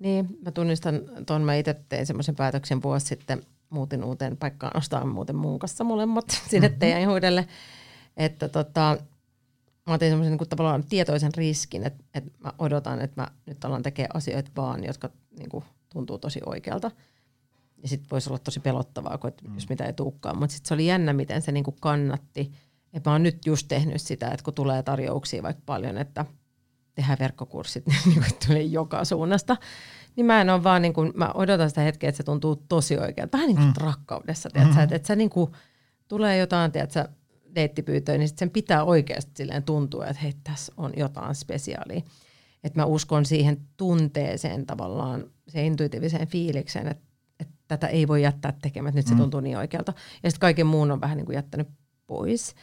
[0.04, 5.06] Niin, mä tunnistan tuon, mä itse tein semmoisen päätöksen vuosi sitten, muutin uuteen paikkaan, ostaa
[5.06, 6.78] muuten mun kanssa molemmat sinne mm-hmm.
[6.78, 7.48] teidän huudelle,
[8.16, 8.98] että tota,
[9.86, 13.82] mä otin semmoisen niin tavallaan tietoisen riskin, että, että mä odotan, että mä nyt alan
[13.82, 16.90] tekemään asioita vaan, jotka niin kuin, tuntuu tosi oikealta.
[17.82, 19.54] Ja sitten voisi olla tosi pelottavaa, kun, mm.
[19.54, 20.38] jos mitä ei tulekaan.
[20.38, 22.52] Mutta sitten se oli jännä, miten se niin kuin kannatti.
[22.92, 26.24] Että mä oon nyt just tehnyt sitä, että kun tulee tarjouksia vaikka paljon, että
[26.94, 29.56] tehdään verkkokurssit, niin kuin tulee joka suunnasta.
[30.16, 32.98] Niin mä en ole vaan, niin kuin, mä odotan sitä hetkeä, että se tuntuu tosi
[32.98, 33.38] oikealta.
[33.38, 33.74] Vähän niin kuin mm.
[33.76, 34.84] rakkaudessa, tiedätkö, mm-hmm.
[34.84, 35.50] että, että se niin kuin,
[36.08, 37.08] tulee jotain, tiedätkö,
[37.54, 42.02] deittipyytöön, niin sen pitää oikeasti silleen tuntua, että hei, tässä on jotain spesiaalia.
[42.64, 47.04] Että mä uskon siihen tunteeseen tavallaan, se intuitiiviseen fiilikseen, että,
[47.40, 49.20] että tätä ei voi jättää tekemään, että nyt se mm.
[49.20, 49.92] tuntuu niin oikealta.
[50.22, 51.68] Ja sitten kaiken muun on vähän niin kuin jättänyt
[52.06, 52.54] pois.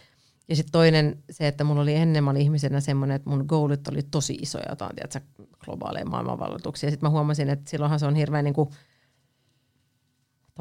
[0.52, 3.88] Ja sitten toinen se, että mulla oli ennen, mä olin ihmisenä semmoinen, että mun goolit
[3.88, 5.20] oli tosi isoja, jotain, tiedätkö,
[5.66, 6.88] globaaleja maailmanvalloituksia.
[6.88, 8.70] Ja sitten mä huomasin, että silloinhan se on hirveän niin kuin–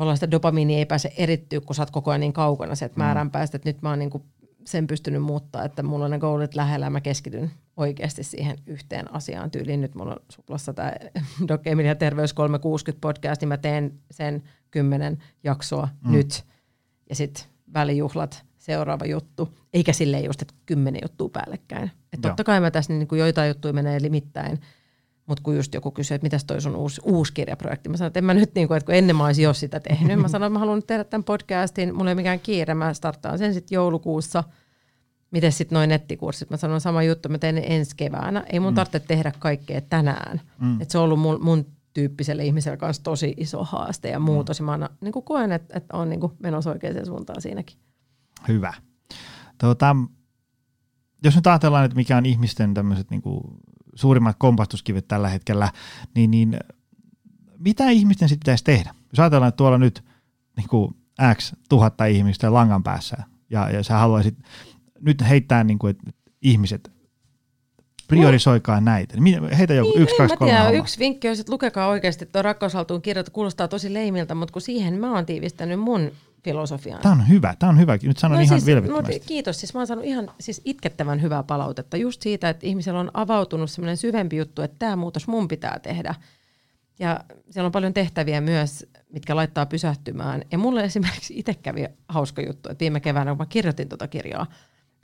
[0.01, 3.03] tavallaan sitä dopamiini ei pääse erittyä, kun sä oot koko ajan niin kaukana sieltä mm.
[3.03, 4.23] määränpäästä, että nyt mä oon niin kuin
[4.65, 9.15] sen pystynyt muuttaa, että mulla on ne goalit lähellä ja mä keskityn oikeasti siihen yhteen
[9.15, 9.81] asiaan tyyliin.
[9.81, 10.93] Nyt mulla on suplassa tämä
[11.49, 16.13] Doc Emilia Terveys 360 podcast, niin mä teen sen kymmenen jaksoa mm.
[16.13, 16.45] nyt
[17.09, 21.91] ja sitten välijuhlat seuraava juttu, eikä silleen just, että kymmenen juttua päällekkäin.
[22.13, 24.61] Että totta kai mä tässä niin kuin joitain juttuja menee limittäin,
[25.27, 28.21] mutta kun just joku kysyy, että mitäs toi sun uusi, uusi kirjaprojekti, mä sanoin, että
[28.21, 30.49] en mä nyt, niin kuin, että kun ennen mä olisin jo sitä tehnyt, mä sanoin,
[30.49, 33.77] että mä haluan tehdä tämän podcastin, mulla ei ole mikään kiire, mä startaan sen sitten
[33.77, 34.45] joulukuussa.
[35.31, 36.51] Miten sitten noin nettikurssit?
[36.51, 38.45] Mä sanon sama juttu, mä teen ensi keväänä.
[38.53, 38.75] Ei mun mm.
[38.75, 40.41] tarvitse tehdä kaikkea tänään.
[40.61, 40.81] Mm.
[40.81, 44.61] Et se on ollut mun, mun tyyppiselle ihmiselle kanssa tosi iso haaste ja muutos.
[44.61, 44.65] Mm.
[44.65, 47.77] Mä aina, niin koen, että, että on niin menossa oikeaan suuntaan siinäkin.
[48.49, 48.75] Hyvä.
[49.59, 49.97] Tuota,
[51.25, 53.23] jos nyt ajatellaan, että mikä on ihmisten tämmöiset niin
[53.95, 55.73] suurimmat kompastuskivet tällä hetkellä,
[56.15, 56.57] niin, niin
[57.59, 58.95] mitä ihmisten sitten pitäisi tehdä?
[59.13, 60.05] Jos ajatellaan, että tuolla nyt
[60.57, 60.95] niin kuin
[61.35, 63.17] X tuhatta ihmistä langan päässä
[63.51, 64.39] ja, ja sä haluaisit
[65.01, 66.11] nyt heittää niin kuin, että
[66.43, 66.93] ihmiset
[68.09, 69.15] priorisoikaa näitä.
[69.59, 73.03] Heitä joku niin, yksi, kaksi, kolme tiedä, Yksi vinkki on, että lukekaa oikeasti tuo rakkaushaltuun
[73.03, 76.11] kirjoitus, kuulostaa tosi leimiltä, mutta kun siihen mä oon tiivistänyt mun
[76.45, 77.03] filosofiaan.
[77.03, 77.99] Tämä on hyvä, tämä on hyvä.
[78.03, 78.89] Nyt sanon no ihan siis.
[78.89, 83.01] No, kiitos, siis mä oon saanut ihan siis itkettävän hyvää palautetta just siitä, että ihmisellä
[83.01, 86.15] on avautunut semmoinen syvempi juttu, että tämä muutos mun pitää tehdä.
[86.99, 90.43] Ja siellä on paljon tehtäviä myös, mitkä laittaa pysähtymään.
[90.53, 94.47] Ja mulle esimerkiksi itse kävi hauska juttu, että viime keväänä, kun mä kirjoitin tuota kirjaa,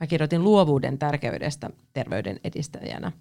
[0.01, 3.12] mä kirjoitin luovuuden tärkeydestä terveyden edistäjänä.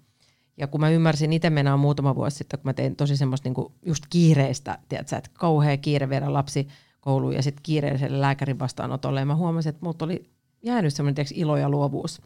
[0.56, 3.72] Ja kun mä ymmärsin itse mennään muutama vuosi sitten, kun mä tein tosi semmoista niinku
[3.86, 6.68] just kiireistä, tiedätkö, että kauhea kiire viedä lapsi
[7.06, 9.20] kouluun ja sitten kiireelliselle lääkärin vastaanotolle.
[9.20, 10.30] Ja mä huomasin, että multa oli
[10.62, 12.22] jäänyt semmoinen ilo ja luovuus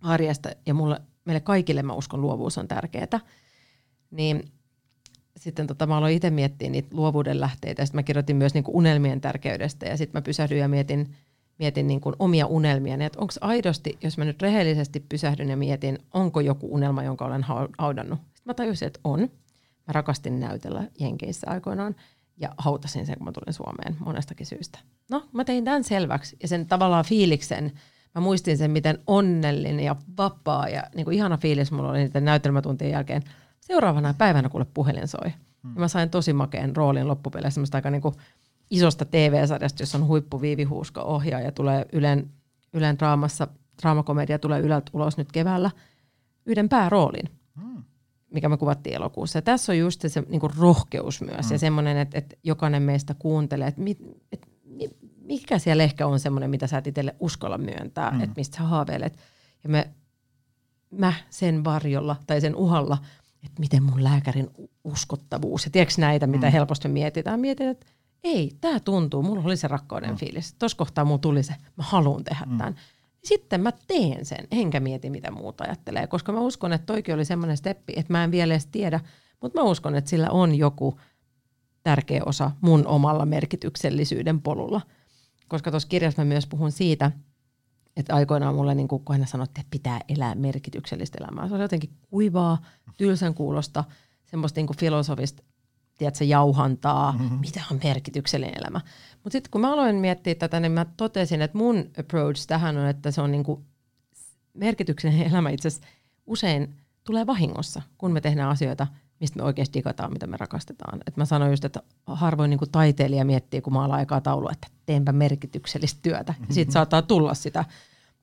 [0.00, 0.50] arjesta.
[0.66, 3.20] Ja mulle, meille kaikille mä uskon luovuus on tärkeää.
[4.10, 4.44] Niin
[5.36, 7.84] sitten tota, mä aloin itse miettiä niitä luovuuden lähteitä.
[7.84, 11.14] Sitten mä kirjoitin myös niinku unelmien tärkeydestä ja sitten mä pysähdyin ja mietin,
[11.58, 12.94] mietin niinku omia unelmia.
[13.00, 17.44] Että onko aidosti, jos mä nyt rehellisesti pysähdyn ja mietin, onko joku unelma, jonka olen
[17.78, 18.18] haudannut.
[18.18, 19.20] Sitten mä tajusin, että on.
[19.20, 21.94] Mä rakastin näytellä Jenkeissä aikoinaan
[22.40, 24.78] ja hautasin sen, kun mä tulin Suomeen monestakin syystä.
[25.10, 27.72] No, mä tein tämän selväksi ja sen tavallaan fiiliksen,
[28.14, 32.24] mä muistin sen, miten onnellinen ja vapaa ja niin kuin ihana fiilis mulla oli niiden
[32.24, 33.22] näytelmätuntien jälkeen.
[33.60, 35.30] Seuraavana päivänä kuule puhelin soi.
[35.62, 35.74] Hmm.
[35.74, 38.14] Ja mä sain tosi makeen roolin loppupeleissä, semmoista aika niin kuin
[38.70, 40.68] isosta TV-sarjasta, jossa on huippu Viivi
[41.04, 42.30] ohjaaja, tulee Ylen,
[42.72, 43.48] Ylen draamassa,
[43.82, 45.70] draamakomedia tulee Yleltä ulos nyt keväällä,
[46.46, 47.30] yhden pääroolin.
[47.60, 47.84] Hmm
[48.30, 49.38] mikä me kuvattiin elokuussa.
[49.38, 51.52] Ja tässä on just se, se niin rohkeus myös mm.
[51.52, 53.98] ja semmoinen, että, että jokainen meistä kuuntelee, että, mit,
[54.32, 54.46] että
[55.22, 58.20] mikä siellä ehkä on semmoinen, mitä sä et itselle uskalla myöntää, mm.
[58.20, 59.18] että mistä sä haaveilet.
[59.64, 59.90] Ja me,
[60.90, 62.98] mä sen varjolla tai sen uhalla,
[63.44, 64.50] että miten mun lääkärin
[64.84, 66.52] uskottavuus, ja tiedätkö näitä, mitä mm.
[66.52, 67.86] helposti mietitään, mietin, että
[68.24, 70.16] ei, tämä tuntuu, mulla oli se rakkauden mm.
[70.16, 70.54] fiilis.
[70.58, 72.74] Tuossa kohtaa mulla tuli se, mä haluan tehdä mm.
[73.24, 77.24] Sitten mä teen sen, enkä mieti mitä muuta ajattelee, koska mä uskon, että toikin oli
[77.24, 79.00] semmoinen steppi, että mä en vielä edes tiedä,
[79.42, 81.00] mutta mä uskon, että sillä on joku
[81.82, 84.80] tärkeä osa mun omalla merkityksellisyyden polulla.
[85.48, 87.12] Koska tuossa kirjassa mä myös puhun siitä,
[87.96, 91.48] että aikoinaan mulle, niin kun aina sanottiin, että pitää elää merkityksellistä elämää.
[91.48, 92.58] Se on jotenkin kuivaa,
[92.96, 93.84] tylsän kuulosta,
[94.24, 95.42] semmoista niin filosofista
[95.98, 97.38] tiedätkö, jauhantaa, mm-hmm.
[97.38, 98.80] mitä on merkityksellinen elämä.
[99.24, 102.86] Mutta sitten kun mä aloin miettiä tätä, niin mä totesin, että mun approach tähän on,
[102.86, 103.64] että se on niinku
[104.54, 105.88] merkityksellinen elämä itse asiassa
[106.26, 108.86] usein tulee vahingossa, kun me tehdään asioita,
[109.20, 111.00] mistä me oikeasti digataan, mitä me rakastetaan.
[111.06, 114.66] Et mä sanoin just, että harvoin niin kuin taiteilija miettii, kun maalaa aikaa taulua, että
[114.86, 116.34] teenpä merkityksellistä työtä.
[116.48, 117.64] Ja siitä saattaa tulla sitä.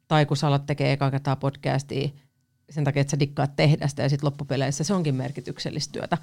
[0.07, 2.09] Tai kun sä alat tekee eka kertaa podcastia
[2.69, 6.17] sen takia, että sä dikkaat tehdä sitä ja sitten loppupeleissä se onkin merkityksellistä työtä.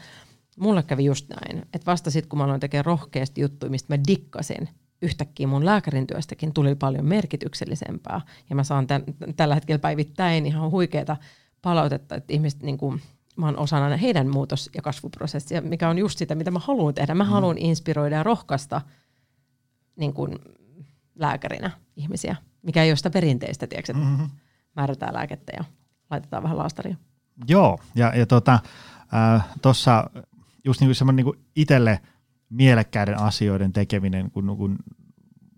[0.58, 4.04] Mulle kävi just näin, että vasta sitten kun mä aloin tekemään rohkeasti juttuja, mistä mä
[4.08, 4.68] dikkasin,
[5.02, 8.20] yhtäkkiä mun lääkärin työstäkin tuli paljon merkityksellisempää.
[8.50, 9.04] Ja mä saan tämän,
[9.36, 11.16] tällä hetkellä päivittäin ihan huikeita
[11.62, 13.02] palautetta, että ihmiset niin kuin,
[13.36, 17.14] mä oon osana heidän muutos- ja kasvuprosessia, mikä on just sitä, mitä mä haluan tehdä.
[17.14, 17.30] Mä mm.
[17.30, 18.80] haluan inspiroida ja rohkaista
[19.96, 20.38] niin kuin,
[21.14, 24.30] lääkärinä ihmisiä, mikä ei ole sitä perinteistä, tiedätkö, että mm-hmm.
[24.76, 25.64] määrätään lääkettä ja
[26.10, 26.96] laitetaan vähän laastaria.
[27.48, 28.58] Joo, ja, ja tuossa
[29.14, 30.10] äh, tossa
[30.64, 32.00] just niin semmoinen niin itselle
[32.50, 34.78] mielekkäiden asioiden tekeminen, kun, kun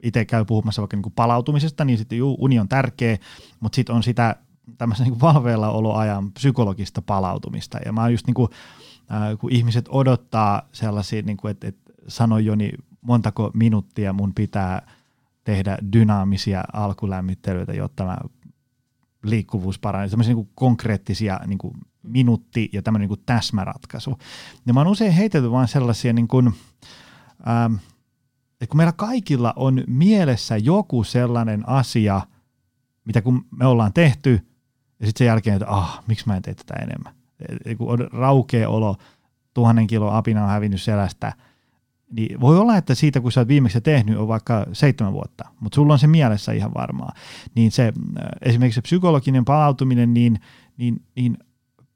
[0.02, 3.18] itse käy puhumassa vaikka niin palautumisesta, niin sitten juu, uni on tärkeä,
[3.60, 4.36] mutta sitten on sitä
[4.78, 7.78] tämmöisen niin valveilla oloajan psykologista palautumista.
[7.84, 8.48] Ja mä oon just niin kuin,
[9.12, 14.86] äh, kun ihmiset odottaa sellaisia, niin kuin, että, että sano Joni, montako minuuttia mun pitää
[15.44, 18.16] tehdä dynaamisia alkulämmittelyitä, jotta mä
[19.22, 24.18] liikkuvuus paranee, sellaisia niin konkreettisia niin kuin minuutti ja tämmöinen niin täsmäratkaisu.
[24.66, 26.46] Ja mä oon usein heitelty vain sellaisia, niin kuin,
[27.48, 27.74] ähm,
[28.60, 32.20] että kun meillä kaikilla on mielessä joku sellainen asia,
[33.04, 34.30] mitä kun me ollaan tehty,
[35.00, 37.14] ja sitten sen jälkeen, että ah, miksi mä en tee tätä enemmän.
[37.78, 38.96] Kun on raukea olo,
[39.54, 41.32] tuhannen kilo apina on hävinnyt selästä–
[42.16, 45.76] niin voi olla, että siitä kun sä oot viimeksi tehnyt on vaikka seitsemän vuotta, mutta
[45.76, 47.12] sulla on se mielessä ihan varmaa.
[47.54, 47.92] Niin se äh,
[48.42, 50.40] esimerkiksi se psykologinen palautuminen, niin,
[50.76, 51.38] niin, niin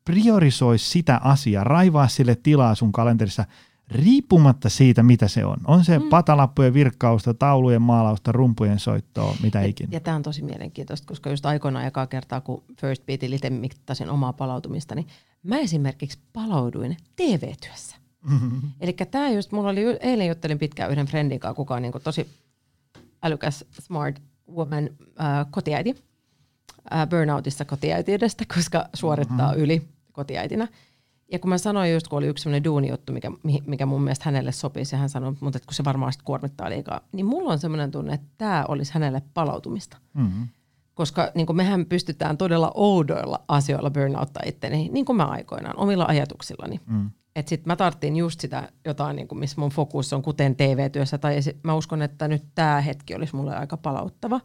[0.09, 3.45] priorisoi sitä asiaa, raivaa sille tilaa sun kalenterissa
[3.91, 5.57] riippumatta siitä, mitä se on.
[5.65, 6.09] On se mm.
[6.09, 9.89] patalappujen virkkausta, taulujen maalausta, rumpujen soittoa, mitä ikinä.
[9.93, 13.51] Ja, ja tämä on tosi mielenkiintoista, koska just aikoinaan ekaa kertaa, kun First Beatin itse
[13.51, 15.07] mittasin omaa palautumista, niin
[15.43, 17.97] mä esimerkiksi palauduin TV-työssä.
[18.31, 18.61] Mm-hmm.
[18.81, 22.29] Eli tämä just, mulla oli, eilen juttelin pitkään yhden friendin kanssa, kuka on niin tosi
[23.23, 24.23] älykäs, smart
[24.55, 24.91] woman,
[25.21, 26.05] äh, kotiäiti,
[26.93, 29.63] äh, burnoutissa kotiäitiydestä, koska suorittaa mm-hmm.
[29.63, 30.69] yli kotiäitinä.
[31.33, 33.31] Ja kun mä sanoin just, kun oli yksi sellainen duunijuttu, mikä,
[33.67, 37.27] mikä mun mielestä hänelle sopisi, ja hän sanoi, mutta kun se varmaan kuormittaa liikaa, niin
[37.27, 39.97] mulla on sellainen tunne, että tämä olisi hänelle palautumista.
[40.15, 40.49] Mm-hmm.
[40.95, 46.81] Koska niin mehän pystytään todella oudoilla asioilla burnouttaa itteni, niin kuin mä aikoinaan, omilla ajatuksillani.
[46.87, 47.11] Mm.
[47.37, 51.19] Että sitten mä tarttiin just sitä jotain, niin kuin missä mun fokus on, kuten TV-työssä.
[51.19, 54.41] Tai esi- mä uskon, että nyt tämä hetki olisi mulle aika palauttava,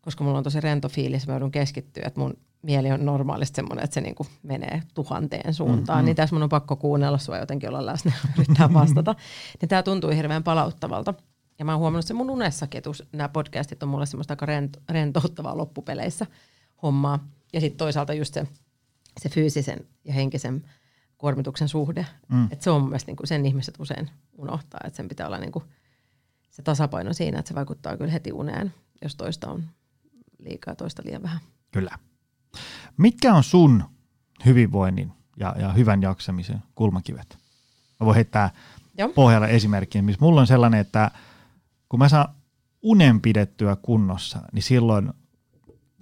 [0.00, 3.84] koska mulla on tosi rento fiilis, mä joudun keskittyä, että mun mieli on normaalisti semmoinen,
[3.84, 5.98] että se niin kuin menee tuhanteen suuntaan.
[5.98, 6.06] Mm-hmm.
[6.06, 9.14] Niin tässä mun on pakko kuunnella sua jotenkin olla läsnä ja yrittää vastata.
[9.60, 11.14] niin tämä tuntuu hirveän palauttavalta.
[11.58, 14.82] Ja mä oon huomannut se mun unessakin, että nämä podcastit on mulle semmoista aika rento-
[14.88, 16.26] rentouttavaa loppupeleissä
[16.82, 17.28] hommaa.
[17.52, 18.46] Ja sitten toisaalta just se,
[19.20, 20.64] se fyysisen ja henkisen
[21.18, 22.06] kuormituksen suhde.
[22.28, 22.48] Mm.
[22.50, 25.38] Et se on mun mielestä niin kuin sen ihmiset usein unohtaa, että sen pitää olla
[25.38, 25.64] niin kuin
[26.50, 29.64] se tasapaino siinä, että se vaikuttaa kyllä heti uneen, jos toista on
[30.38, 31.40] liikaa toista liian vähän.
[31.72, 31.98] Kyllä.
[32.96, 33.84] Mitkä on sun
[34.44, 37.38] hyvinvoinnin ja, ja hyvän jaksamisen kulmakivet?
[38.00, 38.50] Mä voin heittää
[38.98, 39.08] Joo.
[39.08, 41.10] pohjalle esimerkkiä, missä mulla on sellainen, että
[41.88, 42.34] kun mä saan
[42.82, 45.12] unen pidettyä kunnossa, niin silloin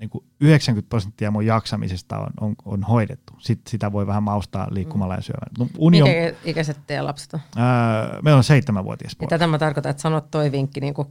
[0.03, 3.33] niin kuin 90 prosenttia mun jaksamisesta on, on, on hoidettu.
[3.39, 5.53] Sitten sitä voi vähän maustaa liikkumalla ja syömään.
[5.59, 7.41] No, uni Mikä ikäiset teidän lapset on?
[7.57, 9.29] Ää, meillä on seitsemänvuotias poika.
[9.29, 11.09] Tätä mä tarkoitan, että sanot toi vinkki niin kuin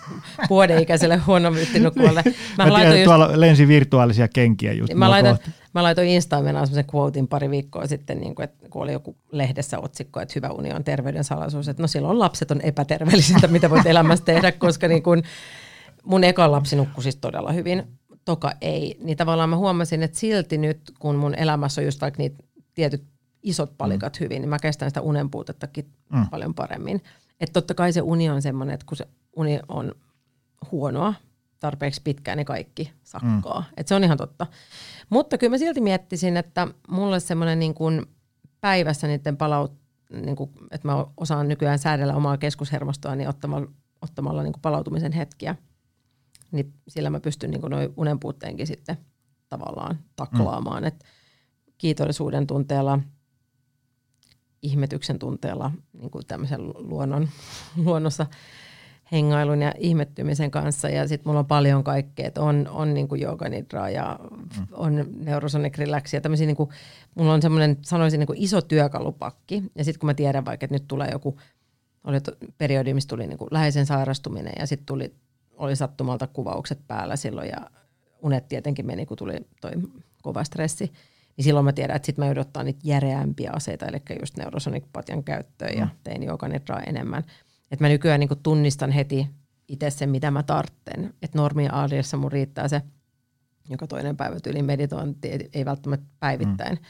[0.50, 2.22] vuodeikäiselle huonomyyttinukuvalle.
[2.58, 4.94] Mä, mä tiedän, just, tuolla lensi virtuaalisia kenkiä just.
[4.94, 5.38] Mä, laitan,
[5.74, 9.78] mä laitoin Instaan semmoisen quotein pari viikkoa sitten, niin kuin, että kun oli joku lehdessä
[9.78, 13.86] otsikko, että hyvä uni on terveyden salaisuus, että no silloin lapset on epäterveellisintä, mitä voit
[13.86, 15.22] elämässä tehdä, koska niin kuin,
[16.04, 17.82] mun eka lapsi nukkui siis todella hyvin
[18.24, 22.18] toka ei, niin tavallaan mä huomasin, että silti nyt, kun mun elämässä on just vaikka
[22.18, 23.04] niitä tietyt
[23.42, 24.24] isot palikat mm.
[24.24, 26.28] hyvin, niin mä kestän sitä unenpuutettakin mm.
[26.30, 27.02] paljon paremmin.
[27.40, 29.94] Että totta kai se uni on semmoinen, että kun se uni on
[30.72, 31.14] huonoa
[31.60, 33.60] tarpeeksi pitkään, niin kaikki sakkaa.
[33.60, 33.66] Mm.
[33.76, 34.46] Että se on ihan totta.
[35.10, 38.06] Mutta kyllä mä silti miettisin, että mulle semmoinen niin kuin
[38.60, 39.72] päivässä niiden palaut,
[40.10, 43.70] niin kuin, että mä osaan nykyään säädellä omaa keskushermostoa niin ottamalla,
[44.02, 45.56] ottamalla niin kuin palautumisen hetkiä–
[46.52, 48.96] niin sillä mä pystyn niin noin unen puutteenkin sitten
[49.48, 50.82] tavallaan taklaamaan.
[50.82, 50.86] Mm.
[50.86, 51.04] Et
[51.78, 52.98] kiitollisuuden tunteella,
[54.62, 57.28] ihmetyksen tunteella, niin kuin tämmöisen luonnon,
[57.84, 58.26] luonnossa
[59.12, 60.88] hengailun ja ihmettymisen kanssa.
[60.88, 64.66] Ja sitten mulla on paljon kaikkea, että on, on niin kuin nidraa ja mm.
[64.72, 66.70] on neurosonic relax ja tämmöisiä, niin kuin,
[67.14, 69.62] mulla on semmoinen, sanoisin niin kuin iso työkalupakki.
[69.74, 71.38] Ja sitten kun mä tiedän vaikka, että nyt tulee joku,
[72.04, 72.18] oli
[72.58, 75.14] periodi, missä tuli niin kuin läheisen sairastuminen ja sitten tuli
[75.56, 77.70] oli sattumalta kuvaukset päällä silloin ja
[78.22, 79.72] unet tietenkin meni, kun tuli toi
[80.22, 80.92] kova stressi.
[81.36, 85.72] niin silloin mä tiedän, että sitten mä odottaa niitä järeämpiä aseita, eli just neurosonic-patjan käyttöön
[85.72, 85.80] mm.
[85.80, 87.24] ja tein jooganitraa enemmän.
[87.70, 89.26] Että mä nykyään niin tunnistan heti
[89.68, 91.14] itse sen, mitä mä tartten.
[91.22, 92.82] Että normi arjessa mun riittää se
[93.68, 96.78] joka toinen päivä tyyli meditointi, ei välttämättä päivittäin.
[96.78, 96.84] Mm.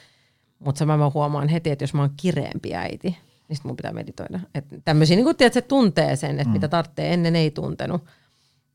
[0.65, 3.17] Mutta mä huomaan heti, että jos mä oon kireempi äiti,
[3.49, 4.41] niin sit mun pitää meditoida.
[4.55, 6.53] Että tämmöisiä, niin kun tiedät, se tuntee sen, että mm.
[6.53, 8.05] mitä tarvitsee, ennen ei tuntenut.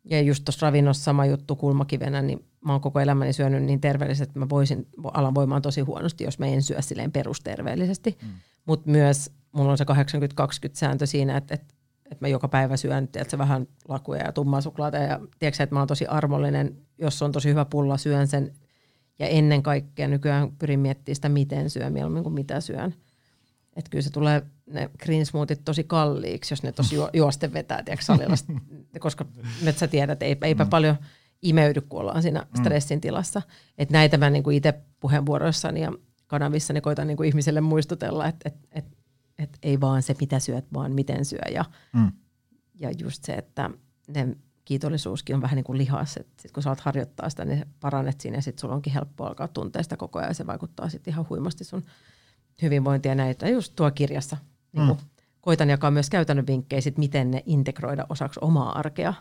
[0.06, 4.30] Ja just tuossa ravinnossa sama juttu kulmakivenä, niin mä oon koko elämäni syönyt niin terveellisesti,
[4.30, 8.18] että mä voisin, alan voimaan tosi huonosti, jos mä en syö silleen perusterveellisesti.
[8.22, 8.30] Mm.
[8.66, 9.88] Mutta myös mulla on se 80-20
[10.74, 11.74] sääntö siinä, että, että,
[12.06, 14.98] että mä joka päivä syön tiedätkö, vähän lakuja ja tummaa suklaata.
[14.98, 18.54] Ja tiedätkö, että mä oon tosi armollinen, jos on tosi hyvä pulla, syön sen.
[19.20, 22.96] Ja ennen kaikkea nykyään pyrin miettimään sitä, miten syön mieluummin kuin mitä syön.
[23.76, 27.84] Että kyllä se tulee ne green smoothit tosi kalliiksi, jos ne tosi ju- juosten vetää,
[27.84, 28.36] tiedätkö, salilla,
[29.00, 29.26] koska
[29.62, 30.70] nyt sä tiedät, että eipä mm.
[30.70, 30.96] paljon
[31.42, 32.60] imeydy, kun ollaan siinä mm.
[32.62, 33.42] stressin tilassa.
[33.78, 35.92] Että näitä mä niin itse puheenvuoroissani ja
[36.28, 38.86] kanavissani koitan niin kuin ihmisille muistutella, että et, et,
[39.38, 41.42] et ei vaan se, mitä syöt, vaan miten syö.
[41.54, 42.12] Ja, mm.
[42.76, 43.70] ja just se, että
[44.08, 48.22] ne kiitollisuuskin on vähän niin kuin lihas, että sit kun saat harjoittaa sitä, niin parannet
[48.22, 51.12] siinä ja sitten sulla onkin helppo alkaa tuntea sitä koko ajan ja se vaikuttaa sitten
[51.12, 51.84] ihan huimasti sun
[52.62, 53.50] hyvinvointia näitä.
[53.50, 54.38] Just tuo kirjassa
[54.74, 54.96] niin mm.
[55.42, 59.14] koitan jakaa myös käytännön vinkkejä, sit miten ne integroida osaksi omaa arkea.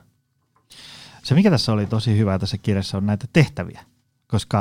[1.22, 3.80] Se, mikä tässä oli tosi hyvä tässä kirjassa, on näitä tehtäviä.
[4.26, 4.58] Koska,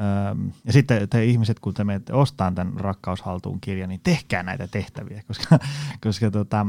[0.00, 4.68] ähm, ja sitten te ihmiset, kun te menette ostamaan tämän rakkaushaltuun kirjan, niin tehkää näitä
[4.68, 5.58] tehtäviä, koska,
[6.00, 6.66] koska tota,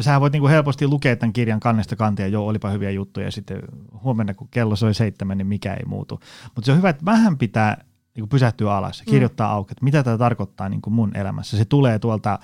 [0.00, 3.62] Sähän voit niinku helposti lukea tämän kirjan kannesta kantia, joo, olipa hyviä juttuja, ja sitten
[4.02, 6.20] huomenna, kun kello soi seitsemän, niin mikä ei muutu.
[6.44, 7.84] Mutta se on hyvä, että vähän pitää
[8.14, 9.54] niinku pysähtyä alas ja kirjoittaa mm.
[9.54, 11.56] auki, että mitä tämä tarkoittaa niinku mun elämässä.
[11.56, 12.38] Se tulee tuolta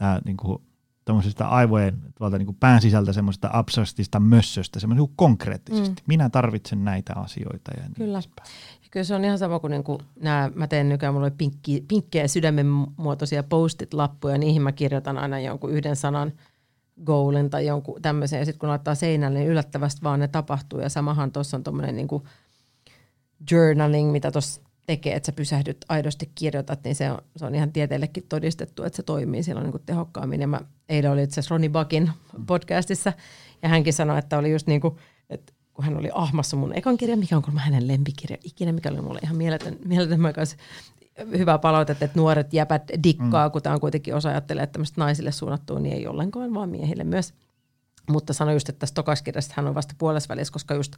[0.00, 0.62] ää, niin kuin,
[1.44, 6.02] aivojen tuolta niin kuin pään sisältä semmoista abstraktista mössöstä, semmoista niin konkreettisesti.
[6.02, 6.06] Mm.
[6.06, 7.70] Minä tarvitsen näitä asioita.
[7.76, 8.18] Ja niin Kyllä.
[8.82, 11.32] Ja kyllä se on ihan sama kuin, niin kuin nämä, mä teen nykyään, mulla on
[11.32, 16.32] pinkki, pinkkejä sydämen muotoisia postit-lappuja, niihin mä kirjoitan aina jonkun yhden sanan
[17.04, 20.88] goalin tai jonkun tämmöisen, ja sitten kun laittaa seinälle, niin yllättävästi vaan ne tapahtuu, ja
[20.88, 22.08] samahan tuossa on tuommoinen niin
[23.50, 27.72] journaling, mitä tuossa tekee, että sä pysähdyt aidosti kirjoitat, niin se on, se on ihan
[27.72, 30.40] tieteellekin todistettu, että se toimii silloin niin kuin tehokkaammin.
[30.40, 32.10] Ja mä eilen oli itse asiassa Ronnie Buckin
[32.46, 33.12] podcastissa,
[33.62, 34.96] ja hänkin sanoi, että oli just niin kuin,
[35.30, 38.90] että kun hän oli ahmassa mun ekan kirjan, mikä on kolme hänen lempikirja ikinä, mikä
[38.90, 40.20] oli mulle ihan mieletön, mieletön
[41.38, 43.52] hyvä palautetta, että nuoret jäpät dikkaa, mm.
[43.52, 47.04] kun tämä on kuitenkin osa ajattelee, että tämmöistä naisille suunnattua, niin ei ollenkaan, vaan miehille
[47.04, 47.34] myös.
[48.10, 50.96] Mutta sanoi just, että tässä tokaskirjassa hän on vasta puolessa välissä, koska just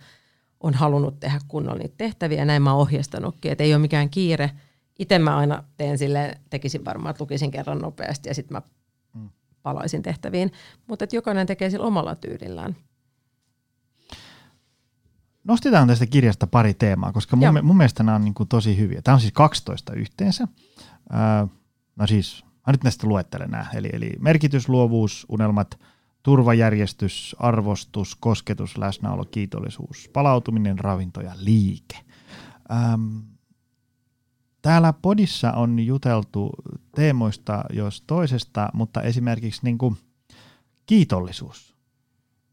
[0.61, 2.39] on halunnut tehdä kunnolla niitä tehtäviä.
[2.39, 4.51] Ja näin mä oon ohjeistanutkin, että ei ole mikään kiire.
[4.99, 8.63] Itse mä aina teen sille, tekisin varmaan, että lukisin kerran nopeasti ja sitten mä
[9.15, 9.31] mm.
[9.63, 10.53] palaisin tehtäviin.
[10.87, 12.77] Mutta että jokainen tekee sillä omalla tyylillään.
[15.45, 19.03] Nostetaan tästä kirjasta pari teemaa, koska mun, mun mielestä nämä on niin kuin tosi hyviä.
[19.03, 20.49] Tämä on siis 12 yhteensä.
[21.15, 21.47] Öö,
[21.97, 23.67] no siis, mä nyt näistä luettelen nämä.
[23.75, 25.79] Eli, eli merkitys, luovuus, unelmat–
[26.23, 31.97] turvajärjestys, arvostus, kosketus, läsnäolo, kiitollisuus, palautuminen, ravinto ja liike.
[32.73, 33.18] Ähm,
[34.62, 36.51] täällä podissa on juteltu
[36.95, 39.97] teemoista jos toisesta, mutta esimerkiksi niin kuin
[40.87, 41.70] kiitollisuus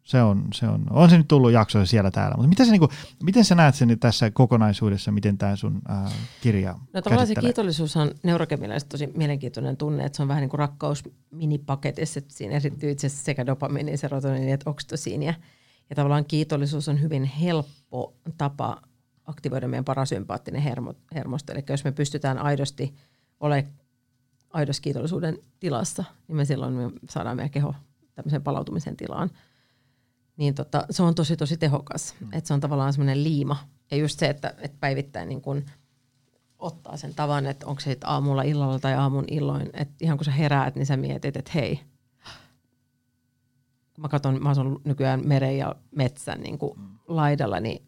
[0.08, 2.80] se on, se on, on se nyt tullut jaksoja siellä täällä, mutta miten sä, niin
[2.80, 2.91] kuin,
[3.24, 7.97] miten sä näet sen tässä kokonaisuudessa, miten tämä sun ää, kirja No tavallaan se kiitollisuus
[7.97, 12.55] on neurokemiallisesti tosi mielenkiintoinen tunne, että se on vähän niin kuin rakkaus minipaketissa, että siinä
[12.55, 15.34] erittyy itse asiassa sekä dopamiini, serotoniini että oksitosiinia.
[15.89, 18.82] Ja tavallaan kiitollisuus on hyvin helppo tapa
[19.26, 21.53] aktivoida meidän parasympaattinen hermo, hermosto.
[21.53, 22.93] Eli jos me pystytään aidosti
[23.39, 23.74] olemaan
[24.49, 27.76] aidossa kiitollisuuden tilassa, niin me silloin me saadaan meidän keho
[28.16, 29.32] tämmöisen palautumisen tilaan–
[30.38, 32.15] niin tota, se on tosi tosi tehokas.
[32.19, 32.27] Mm.
[32.33, 33.57] Et se on tavallaan semmoinen liima.
[33.91, 35.65] Ja just se, että, että päivittäin niin kun
[36.59, 39.69] ottaa sen tavan, että onko se aamulla, illalla tai aamun illoin.
[39.73, 41.79] Että ihan kun sä heräät, niin sä mietit, että hei,
[43.97, 46.88] mä katson, mä asun nykyään meren ja metsän niin kuin mm.
[47.07, 47.88] laidalla, niin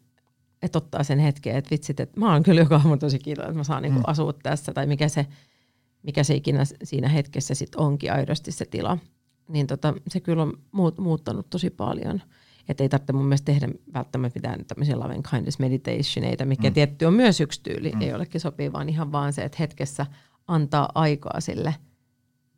[0.62, 3.58] että ottaa sen hetken, että vitsit, että mä oon kyllä joka aamu tosi kiitollinen, että
[3.58, 4.10] mä saan niin kuin mm.
[4.10, 5.26] asua tässä, tai mikä se,
[6.02, 8.98] mikä se ikinä siinä hetkessä sitten onkin aidosti se tila.
[9.50, 10.58] Niin tota, se kyllä on
[10.98, 12.22] muuttanut tosi paljon.
[12.68, 16.74] Että ei tarvitse mun mielestä tehdä välttämättä mitään tämmöisiä loving kindness meditationeita, mikä mm.
[16.74, 18.00] tietty on myös yksi tyyli, mm.
[18.00, 20.06] ei olekin sopii, vaan ihan vaan se, että hetkessä
[20.46, 21.74] antaa aikaa sille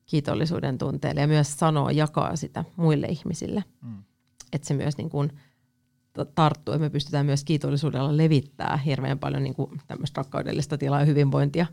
[0.07, 3.64] kiitollisuuden tunteelle ja myös sanoa, jakaa sitä muille ihmisille.
[3.82, 4.03] Mm.
[4.53, 5.32] Että se myös niin kuin
[6.34, 11.07] tarttuu ja me pystytään myös kiitollisuudella levittää hirveän paljon niin kuin tämmöistä rakkaudellista tilaa ja
[11.07, 11.66] hyvinvointia.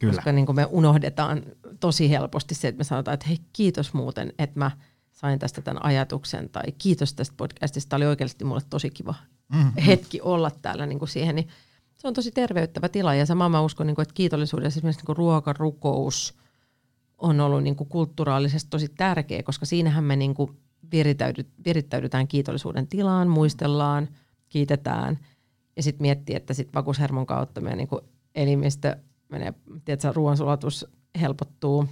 [0.00, 0.14] Kyllä.
[0.14, 1.42] Koska niin kuin me unohdetaan
[1.80, 4.70] tosi helposti se, että me sanotaan, että hei kiitos muuten, että mä–
[5.20, 7.88] sain tästä tämän ajatuksen tai kiitos tästä podcastista.
[7.88, 9.14] Tämä oli oikeasti mulle tosi kiva
[9.52, 9.82] mm-hmm.
[9.86, 11.36] hetki olla täällä niin kuin siihen.
[11.36, 11.48] Niin
[11.96, 15.16] se on tosi terveyttävä tila ja sama mä uskon, niin kuin, että kiitollisuudessa esimerkiksi niin
[15.16, 16.34] ruokarukous
[17.18, 20.56] on ollut niin kuin kulttuuraalisesti tosi tärkeä, koska siinähän me niin kuin
[20.92, 24.08] virittäydy, virittäydytään kiitollisuuden tilaan, muistellaan,
[24.48, 25.18] kiitetään
[25.76, 28.00] ja sitten miettii, että sitten vakuushermon kautta meidän niin kuin
[28.34, 28.96] elimistö
[29.30, 29.54] menee,
[29.84, 30.86] tiedätkö, ruoansulatus
[31.20, 31.86] helpottuu,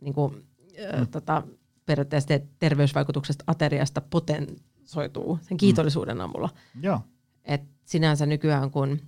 [0.00, 1.06] niin kuin, mm.
[1.10, 1.42] tota,
[1.86, 6.48] periaatteessa terveysvaikutuksesta ateriasta potensoituu sen kiitollisuuden avulla.
[6.82, 7.00] Joo.
[7.44, 9.00] Et sinänsä nykyään, kun,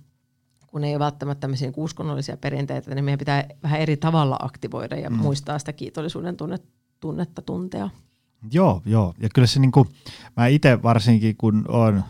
[0.67, 4.95] kun ei ole välttämättä tämmöisiä niinku uskonnollisia perinteitä, niin meidän pitää vähän eri tavalla aktivoida
[4.95, 5.15] ja mm.
[5.15, 6.57] muistaa sitä kiitollisuuden tunne,
[6.99, 7.89] tunnetta tuntea.
[8.51, 9.13] Joo, joo.
[9.19, 9.87] Ja kyllä se niin kuin,
[10.37, 12.03] mä itse varsinkin kun on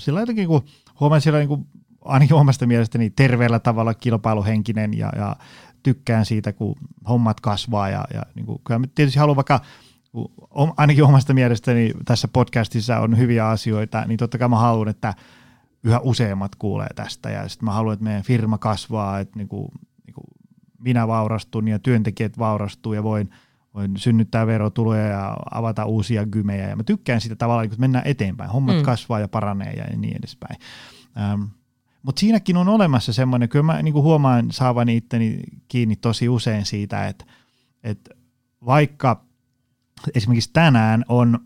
[0.00, 0.64] sillä jotenkin kun
[1.00, 1.66] huomaan siellä niin kuin,
[2.08, 5.36] ainakin omasta mielestäni terveellä tavalla kilpailuhenkinen ja, ja
[5.82, 6.76] tykkään siitä, kun
[7.08, 9.60] hommat kasvaa ja, ja niin kuin, kyllä tietysti haluan vaikka
[10.76, 15.14] ainakin omasta mielestäni tässä podcastissa on hyviä asioita, niin totta kai mä haluan, että
[15.84, 19.68] yhä useammat kuulee tästä ja sitten mä haluan, että meidän firma kasvaa, että niin kuin,
[20.06, 20.26] niin kuin
[20.78, 23.30] minä vaurastun ja työntekijät vaurastuu ja voin,
[23.74, 28.50] voin synnyttää verotuloja ja avata uusia gymejä ja mä tykkään sitä tavallaan, että mennään eteenpäin,
[28.50, 28.82] hommat mm.
[28.82, 30.56] kasvaa ja paranee ja niin edespäin.
[31.16, 31.42] Ähm,
[32.02, 36.66] mutta siinäkin on olemassa semmoinen, kyllä mä niin kuin huomaan saavani itteni kiinni tosi usein
[36.66, 37.24] siitä, että,
[37.84, 38.10] että
[38.66, 39.24] vaikka
[40.14, 41.38] esimerkiksi tänään on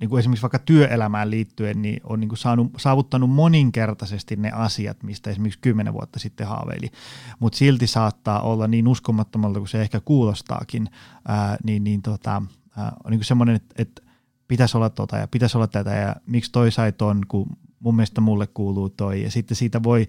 [0.00, 5.02] niin kuin esimerkiksi vaikka työelämään liittyen, niin on niin kuin saanut, saavuttanut moninkertaisesti ne asiat,
[5.02, 6.90] mistä esimerkiksi kymmenen vuotta sitten haaveili.
[7.38, 10.88] Mutta silti saattaa olla niin uskomattomalta kuin se ehkä kuulostaakin,
[11.28, 12.42] ää, niin, niin tota,
[12.76, 14.02] ää, on niin kuin semmoinen, että, että
[14.48, 17.46] pitäisi olla tota ja pitäisi olla tätä ja miksi toi sai ton, kun
[17.80, 19.22] mun mielestä mulle kuuluu toi.
[19.22, 20.06] Ja sitten siitä voi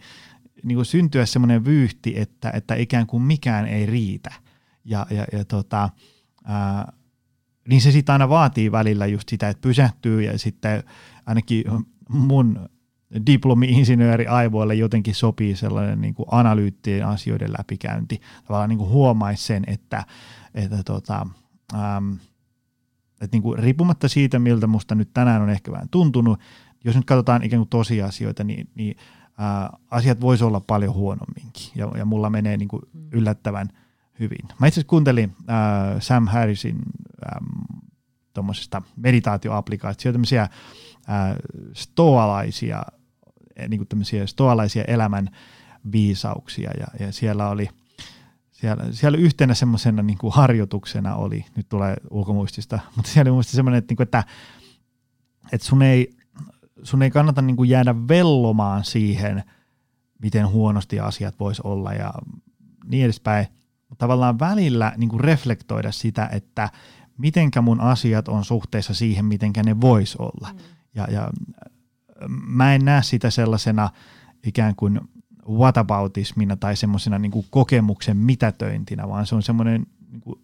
[0.63, 4.33] niin kuin syntyä semmoinen vyyhti, että, että ikään kuin mikään ei riitä.
[4.85, 5.89] Ja, ja, ja tota,
[6.45, 6.93] ää,
[7.67, 10.83] niin se sitten aina vaatii välillä just sitä, että pysähtyy ja sitten
[11.25, 11.63] ainakin
[12.09, 12.69] mun
[13.25, 18.21] diplomi-insinööri aivoille jotenkin sopii sellainen niin kuin analyyttinen asioiden läpikäynti.
[18.45, 20.03] Tavallaan niin kuin huomaisi sen, että,
[20.55, 21.27] että, tota,
[21.73, 22.13] ähm,
[23.21, 26.39] että niin kuin riippumatta siitä, miltä musta nyt tänään on ehkä vähän tuntunut,
[26.83, 28.97] jos nyt katsotaan ikään kuin tosiasioita, niin, niin
[29.27, 33.09] äh, asiat voisi olla paljon huonomminkin ja, ja mulla menee niin kuin mm.
[33.11, 33.69] yllättävän–
[34.19, 34.47] hyvin.
[34.59, 36.75] Mä itse asiassa kuuntelin äh, Sam Harrisin
[37.25, 37.45] ähm,
[38.33, 40.49] tuommoisesta meditaatioapplikaatioita, tämmöisiä äh,
[41.73, 42.83] stoalaisia,
[43.55, 45.29] eh, niin kuin tämmöisiä stoalaisia elämän
[45.91, 47.69] viisauksia ja, ja siellä oli
[48.51, 53.55] siellä, siellä yhtenä semmoisena niin kuin harjoituksena oli, nyt tulee ulkomuistista, mutta siellä oli muista
[53.55, 54.23] semmoinen, että, niin kuin, että,
[55.51, 56.16] että sun, ei,
[56.83, 59.43] sun ei kannata niin kuin jäädä vellomaan siihen,
[60.21, 62.13] miten huonosti asiat vois olla ja
[62.85, 63.47] niin edespäin,
[63.89, 66.69] mutta tavallaan välillä niin kuin reflektoida sitä, että
[67.17, 70.49] mitenkä mun asiat on suhteessa siihen, mitenkä ne vois olla.
[70.53, 70.59] Mm.
[70.95, 71.29] Ja, ja
[72.47, 73.89] mä en näe sitä sellaisena
[74.43, 74.99] ikään kuin
[75.49, 80.39] whataboutismina tai semmoisena niin kokemuksen mitätöintinä, vaan se on semmoinen niin kuin,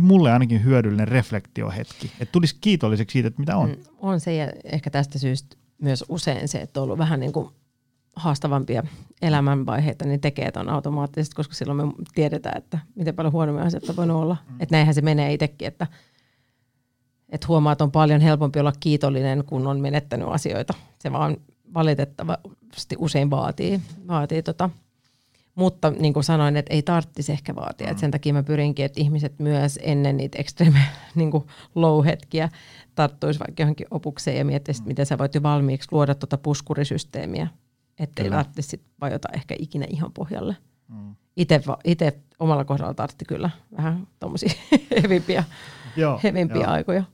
[0.00, 3.68] mulle ainakin hyödyllinen reflektiohetki, että tulisi kiitolliseksi siitä, että mitä on.
[3.68, 7.32] Mm, on se ja ehkä tästä syystä myös usein se, että on ollut vähän niin
[7.32, 7.48] kuin
[8.16, 8.82] haastavampia
[9.22, 14.22] elämänvaiheita, niin tekee ton automaattisesti, koska silloin me tiedetään, että miten paljon huonomia asioita voinut
[14.22, 14.36] olla.
[14.48, 14.60] Mm.
[14.60, 15.86] Että näinhän se menee itsekin, että,
[17.28, 20.74] että huomaa, että on paljon helpompi olla kiitollinen, kun on menettänyt asioita.
[20.98, 21.36] Se vaan
[21.74, 23.80] valitettavasti usein vaatii.
[24.08, 24.70] vaatii tota.
[25.54, 27.86] Mutta niin kuin sanoin, että ei tarvitsisi ehkä vaatia.
[27.86, 27.92] Mm.
[27.92, 30.80] Et sen takia mä pyrinkin, että ihmiset myös ennen niitä extreme
[31.14, 31.30] niin
[31.74, 32.48] low-hetkiä
[32.96, 34.88] tarttuisi vaikka johonkin opukseen ja miettisi, mm.
[34.88, 37.48] miten sä voit jo valmiiksi luoda tuota puskurisysteemiä
[37.98, 38.30] ettei
[38.60, 40.56] sit vajota ehkä ikinä ihan pohjalle.
[40.88, 41.14] Mm.
[41.84, 44.50] Itse omalla kohdalla tartti kyllä vähän tuommoisia
[45.02, 45.44] hevimpiä,
[45.96, 46.70] joo, hevimpiä joo.
[46.70, 47.04] aikoja.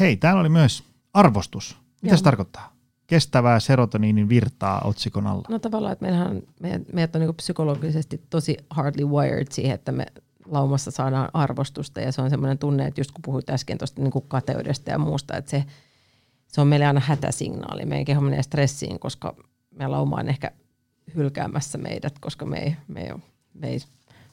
[0.00, 1.76] Hei, täällä oli myös arvostus.
[2.02, 2.72] Mitä se tarkoittaa?
[3.06, 5.44] Kestävää serotoniinin virtaa otsikon alla.
[5.48, 10.06] No tavallaan, että meillähän, meidät, meidät on niin psykologisesti tosi hardly wired siihen, että me
[10.50, 14.12] laumassa saadaan arvostusta ja se on semmoinen tunne, että just kun puhuit äsken tuosta niin
[14.28, 15.64] kateudesta ja muusta, että se,
[16.48, 17.84] se on meille aina hätäsignaali.
[17.84, 19.34] Meidän keho menee stressiin, koska
[19.70, 20.50] meidän lauma on ehkä
[21.14, 23.12] hylkäämässä meidät, koska me ei, me ei,
[23.54, 23.80] me ei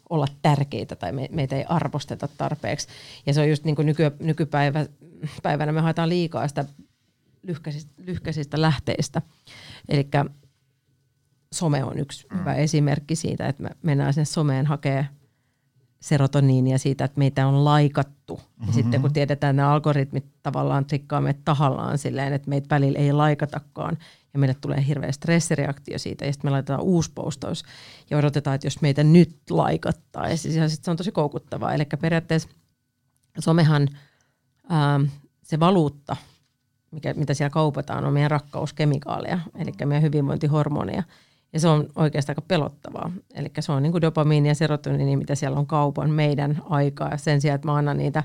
[0.09, 2.87] olla tärkeitä tai me, meitä ei arvosteta tarpeeksi.
[3.25, 6.65] Ja se on just niin kuin nyky, nykypäivänä me haetaan liikaa sitä
[7.43, 9.21] lyhkäisistä, lyhkäisistä lähteistä.
[9.89, 10.07] Eli
[11.53, 12.39] some on yksi mm.
[12.39, 15.07] hyvä esimerkki siitä, että me mennään sinne someen hakee
[16.05, 18.35] serotoniinia siitä, että meitä on laikattu.
[18.35, 18.67] Mm-hmm.
[18.67, 22.99] Ja sitten kun tiedetään, että nämä algoritmit tavallaan trikkaa meitä tahallaan silleen, että meitä välillä
[22.99, 23.97] ei laikatakaan,
[24.33, 27.63] ja meille tulee hirveä stressireaktio siitä, ja sitten me laitetaan uusi postaus,
[28.09, 31.73] ja odotetaan, että jos meitä nyt laikattaisiin, ja sitten se on tosi koukuttavaa.
[31.73, 32.49] Eli periaatteessa
[33.39, 33.87] somehan
[34.69, 34.99] ää,
[35.43, 36.15] se valuutta,
[36.91, 41.03] mikä, mitä siellä kaupataan, on meidän rakkauskemikaaleja, eli meidän hyvinvointihormoneja.
[41.55, 43.11] Ja se on oikeastaan aika pelottavaa.
[43.33, 47.17] Eli se on niin kuin dopamiini ja serotoniini, mitä siellä on kaupan meidän aikaa.
[47.17, 48.23] Sen sijaan, että mä annan niitä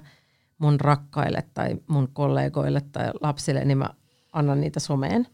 [0.59, 3.91] mun rakkaille tai mun kollegoille tai lapsille, niin mä
[4.33, 5.27] annan niitä someen.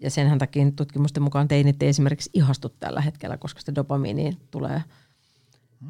[0.00, 4.82] Ja senhän takia tutkimusten mukaan teinit ei esimerkiksi ihastu tällä hetkellä, koska se dopamiini tulee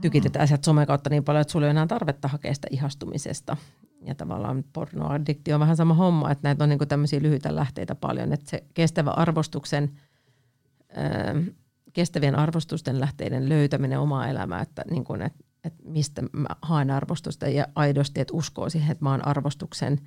[0.01, 3.57] tykitetään sieltä somen kautta niin paljon, että sulla ei enää tarvetta hakea sitä ihastumisesta.
[4.03, 8.33] Ja tavallaan pornoaddiktio on vähän sama homma, että näitä on niin tämmöisiä lyhyitä lähteitä paljon,
[8.33, 9.91] että se kestävä arvostuksen,
[11.93, 17.49] kestävien arvostusten lähteiden löytäminen omaa elämää, että, niin kuin, että, että mistä mä haen arvostusta
[17.49, 20.01] ja aidosti, että uskoo siihen, että mä oon arvostuksen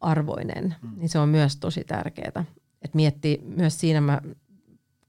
[0.00, 0.90] arvoinen, mm.
[0.96, 2.44] niin se on myös tosi tärkeää.
[2.82, 4.20] Että miettii, myös siinä mä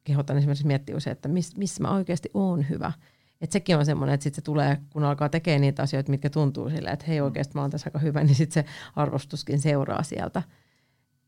[0.04, 2.92] kehotan esimerkiksi miettiä usein, että miss, missä mä oikeasti oon hyvä–
[3.42, 6.70] että sekin on semmoinen, että sitten se tulee, kun alkaa tekemään niitä asioita, mitkä tuntuu
[6.70, 10.44] silleen, että hei oikeasti mä oon tässä aika hyvä, niin sitten se arvostuskin seuraa sieltä.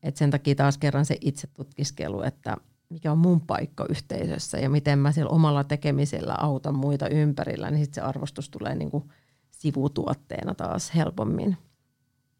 [0.02, 2.56] Et sen takia taas kerran se itse tutkiskelu, että
[2.92, 7.84] mikä on mun paikka yhteisössä ja miten mä siellä omalla tekemisellä autan muita ympärillä, niin
[7.84, 9.10] sitten se arvostus tulee niinku
[9.50, 11.56] sivutuotteena taas helpommin.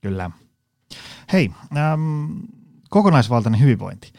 [0.00, 0.30] Kyllä.
[1.32, 2.30] Hei, ähm,
[2.90, 4.12] kokonaisvaltainen hyvinvointi.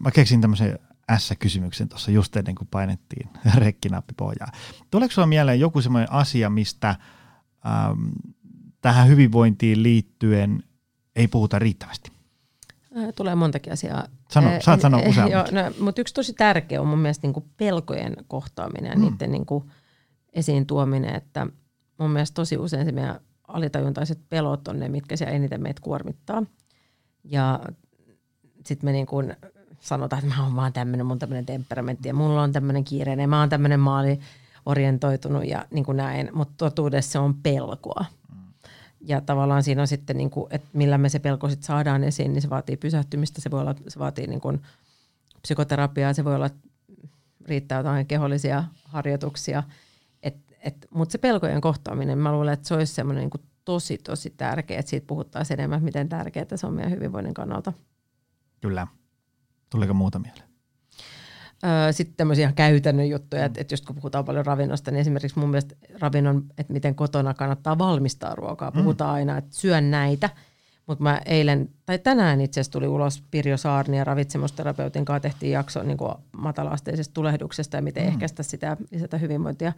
[0.00, 0.78] Mä keksin tämmöisen
[1.16, 4.52] S-kysymyksen tuossa just ennen kuin painettiin rekkinappi pohjaa.
[4.90, 6.96] Tuleeko sinulla mieleen joku semmoinen asia, mistä äm,
[8.80, 10.62] tähän hyvinvointiin liittyen
[11.16, 12.12] ei puhuta riittävästi?
[13.16, 14.06] Tulee montakin asiaa.
[14.30, 15.36] Sano, saat sanoa useammin.
[15.36, 19.02] no, mutta yksi tosi tärkeä on mun mielestä niin kuin pelkojen kohtaaminen ja mm.
[19.02, 19.64] niiden niin kuin
[20.32, 21.46] esiin tuominen, että
[21.98, 26.42] mun mielestä tosi usein se meidän alitajuntaiset pelot on ne, mitkä siellä eniten meitä kuormittaa.
[27.24, 27.60] Ja
[28.66, 29.36] sitten me niin kuin
[29.80, 33.40] sanotaan, että mä oon vaan tämmöinen, mun tämmöinen temperamentti ja mulla on tämmöinen kiireinen, mä
[33.40, 34.20] oon tämmöinen maali
[34.66, 38.04] orientoitunut ja niin kuin näin, mutta totuudessa se on pelkoa.
[39.00, 42.32] Ja tavallaan siinä on sitten, niin kuin, että millä me se pelko sitten saadaan esiin,
[42.32, 44.62] niin se vaatii pysähtymistä, se voi olla, se vaatii niin kuin
[45.42, 46.50] psykoterapiaa, se voi olla,
[47.46, 49.62] riittää jotain kehollisia harjoituksia.
[50.90, 54.90] Mutta se pelkojen kohtaaminen, mä luulen, että se olisi semmoinen niin tosi, tosi tärkeä, että
[54.90, 57.72] siitä puhuttaisiin enemmän, miten tärkeää se on meidän hyvinvoinnin kannalta.
[58.60, 58.86] Kyllä.
[59.70, 60.47] Tuliko muuta mieleen?
[61.90, 65.74] Sitten tämmöisiä käytännön juttuja, että, että just kun puhutaan paljon ravinnosta, niin esimerkiksi mun mielestä
[66.00, 68.70] ravinnon, että miten kotona kannattaa valmistaa ruokaa.
[68.70, 68.82] Mm.
[68.82, 69.14] Puhutaan mm.
[69.14, 70.30] aina, että syön näitä,
[70.86, 75.52] mutta mä eilen, tai tänään itse asiassa tuli ulos Pirjo Saarni ja ravitsemusterapeutin kanssa tehtiin
[75.52, 78.08] jakso niin kuin matalaasteisesta tulehduksesta ja miten mm.
[78.08, 79.72] ehkäistä sitä lisätä hyvinvointia.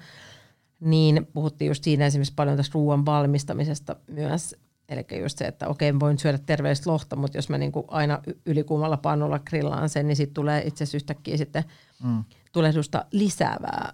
[0.81, 4.57] Niin puhuttiin just siinä esimerkiksi paljon tästä ruoan valmistamisesta myös,
[4.91, 8.97] Eli just se, että okei, voin syödä terveellistä lohta, mutta jos mä niinku aina ylikuumalla
[8.97, 11.65] pannulla grillaan sen, niin sitten tulee itse asiassa yhtäkkiä sitten
[12.05, 12.25] mm.
[12.53, 13.93] tulehdusta lisäävää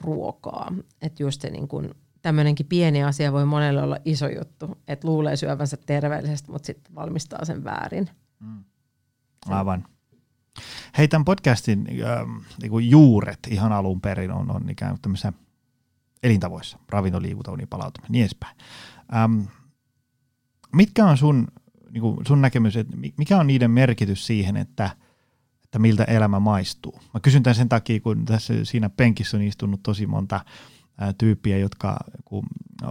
[0.00, 0.72] ruokaa.
[1.02, 1.82] Että just se niinku,
[2.22, 7.44] tämmöinenkin pieni asia voi monelle olla iso juttu, että luulee syövänsä terveellisesti, mutta sitten valmistaa
[7.44, 8.10] sen väärin.
[8.40, 8.64] Mm.
[9.46, 9.84] Aivan.
[10.98, 15.32] Hei, tämän podcastin äh, niin juuret ihan alun perin on, on ikään kuin tämmöisissä
[16.22, 18.56] elintavoissa, ravinto, liikunta, palautuminen, niin edespäin.
[19.14, 19.40] Ähm,
[20.72, 21.48] mitkä on sun,
[21.90, 24.90] niin kuin sun näkemys, että mikä on niiden merkitys siihen, että,
[25.64, 27.00] että miltä elämä maistuu?
[27.14, 30.44] Mä kysyn tämän sen takia, kun tässä siinä penkissä on istunut tosi monta
[30.98, 31.96] ää, tyyppiä, jotka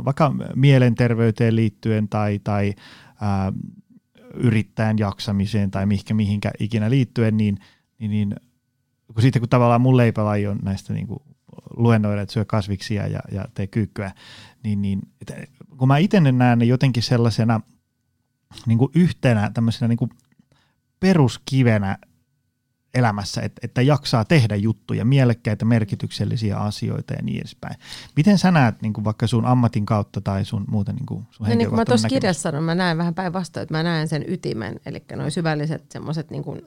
[0.06, 2.74] vaikka mielenterveyteen liittyen tai, tai
[3.22, 3.54] ää,
[4.34, 7.58] yrittäjän jaksamiseen tai mihinkä, mihinkä ikinä liittyen, niin,
[8.00, 8.36] niin, niin
[9.14, 11.20] kun sitten kun tavallaan mun leipälaji on näistä niin kuin
[11.78, 14.12] luennoida, että syö kasviksia ja, ja tee kyykkyä,
[14.64, 15.34] niin, niin että
[15.78, 17.62] kun mä itse näen ne jotenkin sellaisena
[18.66, 20.12] niin kuin yhtenä tämmöisenä niin kuin
[20.99, 21.97] peruskivenä
[22.93, 27.76] elämässä, että, että jaksaa tehdä juttuja, mielekkäitä, merkityksellisiä asioita ja niin edespäin.
[28.16, 31.47] Miten sä näet niin kuin vaikka sun ammatin kautta tai sun muuten niin kuin sun
[31.47, 34.26] no niin kuin mä tuossa kirjassa sanon, mä näen vähän päinvastoin, että mä näen sen
[34.28, 36.62] ytimen, eli noin syvälliset semmoiset niin kuin,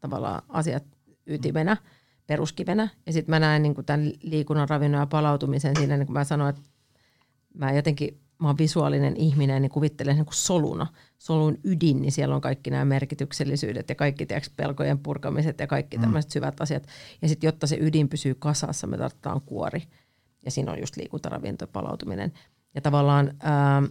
[0.00, 0.84] tavallaan asiat
[1.26, 1.76] ytimenä,
[2.26, 6.14] peruskivenä, ja sitten mä näen niin kuin tämän liikunnan, ravinnon ja palautumisen siinä, niin kuin
[6.14, 6.62] mä sanoin, että
[7.54, 10.86] mä jotenkin mä oon visuaalinen ihminen, niin kuvittelen niin kuin soluna,
[11.18, 15.96] solun ydin, niin siellä on kaikki nämä merkityksellisyydet ja kaikki tiiäks, pelkojen purkamiset ja kaikki
[15.96, 16.00] mm.
[16.00, 16.86] tämmöiset syvät asiat.
[17.22, 19.82] Ja sitten jotta se ydin pysyy kasassa, me tarvitaan kuori.
[20.44, 22.32] Ja siinä on just liikuntaravinto palautuminen.
[22.74, 23.82] Ja tavallaan, ää,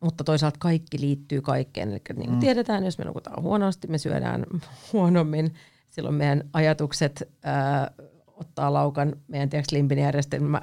[0.00, 1.88] mutta toisaalta kaikki liittyy kaikkeen.
[1.88, 2.40] Eli niin kuin mm.
[2.40, 4.46] tiedetään, jos me nukutaan huonosti, me syödään
[4.92, 5.54] huonommin.
[5.96, 7.90] Silloin meidän ajatukset ää,
[8.26, 10.62] ottaa laukan, meidän tiedätkö, limbinijärjestelmä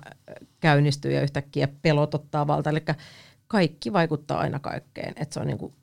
[0.59, 2.69] käynnistyy ja yhtäkkiä pelot ottaa valta.
[2.69, 2.83] Eli
[3.47, 5.13] kaikki vaikuttaa aina kaikkeen.
[5.15, 5.73] Et se on niin kuin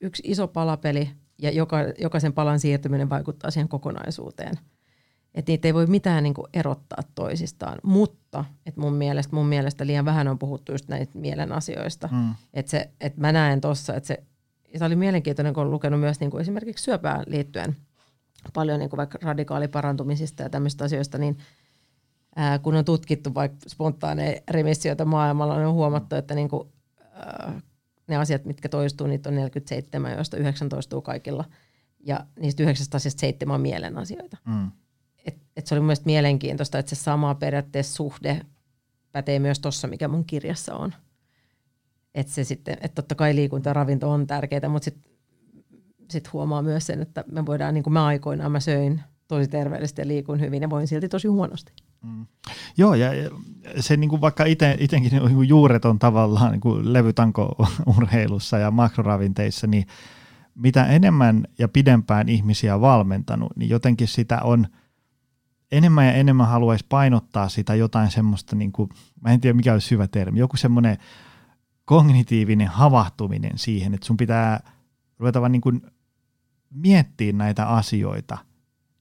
[0.00, 4.58] yksi iso palapeli ja joka, jokaisen palan siirtyminen vaikuttaa siihen kokonaisuuteen.
[5.34, 9.86] Et niitä ei voi mitään niin kuin erottaa toisistaan, mutta et mun, mielestä, mun mielestä
[9.86, 12.08] liian vähän on puhuttu just näistä mielen asioista.
[12.12, 12.34] Mm.
[12.54, 14.22] Että et mä näen tuossa, että se,
[14.76, 17.76] se oli mielenkiintoinen, kun olen lukenut myös niin kuin esimerkiksi syöpään liittyen
[18.54, 21.38] paljon niin kuin vaikka radikaaliparantumisista ja tämmöistä asioista, niin
[22.36, 26.68] ää, kun on tutkittu vaikka spontaaneja remissioita maailmalla, niin on huomattu, että niin kuin,
[27.14, 27.60] ää,
[28.06, 31.44] ne asiat, mitkä toistuu, niitä on 47, joista 9 toistuu kaikilla.
[32.06, 34.36] Ja niistä yhdeksästä asiasta seitsemän on mielen asioita.
[34.46, 34.70] Mm.
[35.26, 38.40] Et, et se oli mun mielenkiintoista, että se sama periaatteessa suhde
[39.12, 40.94] pätee myös tuossa, mikä mun kirjassa on.
[42.14, 45.09] Että se sitten, että totta kai liikunta ja ravinto on tärkeää, mutta sitten
[46.10, 50.02] sit huomaa myös sen, että me voidaan, niin kuin mä aikoinaan, mä söin tosi terveellisesti
[50.02, 51.72] ja liikun hyvin ja voin silti tosi huonosti.
[52.02, 52.26] Mm.
[52.76, 53.10] Joo, ja
[53.80, 59.86] se niin kuin vaikka itsekin niin juuret on tavallaan niin kuin levytanko-urheilussa ja makroravinteissa, niin
[60.54, 64.66] mitä enemmän ja pidempään ihmisiä on valmentanut, niin jotenkin sitä on
[65.72, 68.88] enemmän ja enemmän haluaisi painottaa sitä jotain semmoista, niin kuin,
[69.20, 70.96] mä en tiedä mikä olisi hyvä termi, joku semmoinen
[71.84, 74.72] kognitiivinen havahtuminen siihen, että sun pitää
[75.18, 75.82] ruveta vaan niin kuin
[76.70, 78.38] miettiä näitä asioita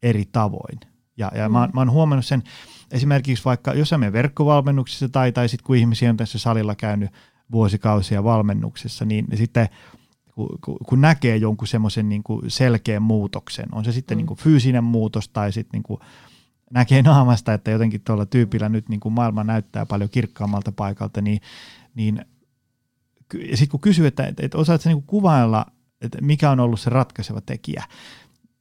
[0.03, 0.79] eri tavoin.
[1.17, 1.53] Ja, ja mm.
[1.53, 2.43] mä, mä oon huomannut sen
[2.91, 7.09] esimerkiksi vaikka, jos me verkkovalmennuksissa tai, tai sitten kun ihmisiä on tässä salilla käynyt
[7.51, 9.69] vuosikausia valmennuksessa, niin, niin sitten
[10.61, 14.19] kun, kun näkee jonkun semmoisen niin selkeän muutoksen, on se sitten mm.
[14.19, 15.99] niin kuin fyysinen muutos tai sitten niin kuin
[16.71, 21.41] näkee naamasta, että jotenkin tuolla tyypillä nyt niin kuin maailma näyttää paljon kirkkaammalta paikalta, niin,
[21.95, 22.25] niin
[23.49, 25.65] ja sitten kun kysyy, että, että, että osaatko niin kuvailla,
[26.01, 27.83] että mikä on ollut se ratkaiseva tekijä,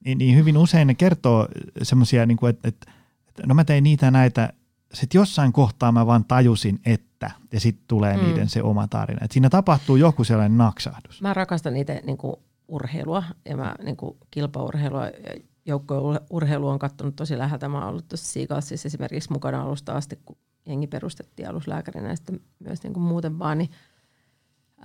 [0.04, 1.48] niin, niin hyvin usein ne kertoo
[1.82, 2.90] semmoisia, niin että, että,
[3.28, 4.52] että no mä tein niitä näitä,
[4.94, 8.24] sitten jossain kohtaa mä vaan tajusin, että, ja sitten tulee mm.
[8.24, 9.20] niiden se oma tarina.
[9.24, 11.22] Että siinä tapahtuu joku sellainen naksahdus.
[11.22, 12.36] Mä rakastan niitä niin kuin
[12.68, 17.68] urheilua ja mä niin kuin kilpaurheilua ja joukkourheilu on katsonut tosi läheltä.
[17.68, 20.36] Mä oon ollut tuossa Seagalsissa esimerkiksi mukana alusta asti, kun
[20.66, 23.70] jengi perustettiin aluslääkärinä ja sitten myös niin kuin muuten vaan, niin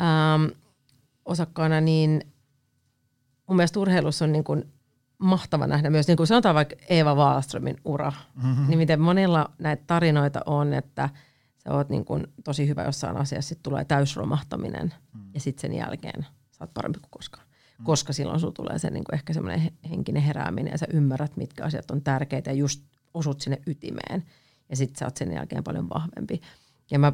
[0.02, 0.46] ähm,
[1.26, 2.33] osakkaana, niin
[3.48, 4.74] mun mielestä urheilussa on niin kuin
[5.18, 8.12] mahtava nähdä myös, niin kuin sanotaan vaikka Eeva Wallströmin ura,
[8.44, 8.68] mm-hmm.
[8.68, 11.10] niin miten monilla näitä tarinoita on, että
[11.64, 15.22] sä oot niin kuin tosi hyvä jossain asiassa, sitten tulee täysromahtaminen mm.
[15.34, 17.46] ja sitten sen jälkeen sä oot parempi kuin koskaan.
[17.80, 17.86] Mm.
[17.86, 21.64] Koska silloin sulla tulee se niin kuin ehkä semmoinen henkinen herääminen ja sä ymmärrät, mitkä
[21.64, 22.84] asiat on tärkeitä ja just
[23.14, 24.24] osut sinne ytimeen.
[24.70, 26.42] Ja sitten sä oot sen jälkeen paljon vahvempi.
[26.92, 27.14] Ja mä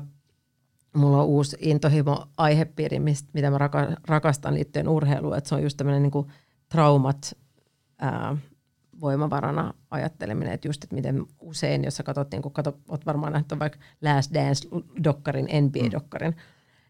[0.96, 5.64] mulla on uusi intohimo aihepiiri, mistä, mitä mä raka, rakastan liittyen urheiluun, että se on
[5.64, 6.26] just tämmöinen niin
[6.70, 7.38] traumat
[8.00, 8.38] ää,
[9.02, 13.34] voimavarana ajatteleminen, että just, että miten usein, jos sä katsot, niin kun katsot, oot varmaan
[13.34, 16.42] nähnyt vaikka Last Dance-dokkarin, NBA-dokkarin, mm.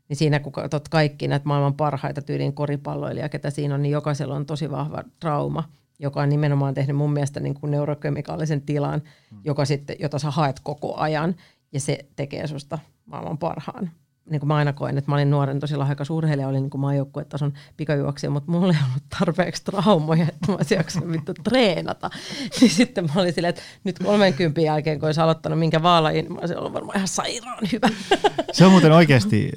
[0.10, 4.36] niin siinä kun katsot kaikki näitä maailman parhaita tyylin koripalloilijia, ketä siinä on, niin jokaisella
[4.36, 5.70] on tosi vahva trauma,
[6.00, 9.42] joka on nimenomaan tehnyt mun mielestä niin kuin neurokemikaalisen tilan, mm.
[9.44, 11.36] joka sitten, jota sä haet koko ajan,
[11.72, 12.80] ja se tekee susta
[13.10, 13.92] maailman parhaan.
[14.30, 17.54] Niin kuin mä aina koen, että mä olin nuoren tosi lahjakas urheilija, olin niin maajoukkuetason
[17.78, 22.10] pikajuoksija, mutta mulla ei ollut tarpeeksi traumoja, että mä olisin vittu treenata.
[22.62, 26.34] Niin sitten mä olin silleen, että nyt 30 jälkeen, kun olisi aloittanut minkä vaalain, niin
[26.34, 27.90] mä olisin ollut varmaan ihan sairaan hyvä.
[28.52, 29.52] Se on muuten oikeasti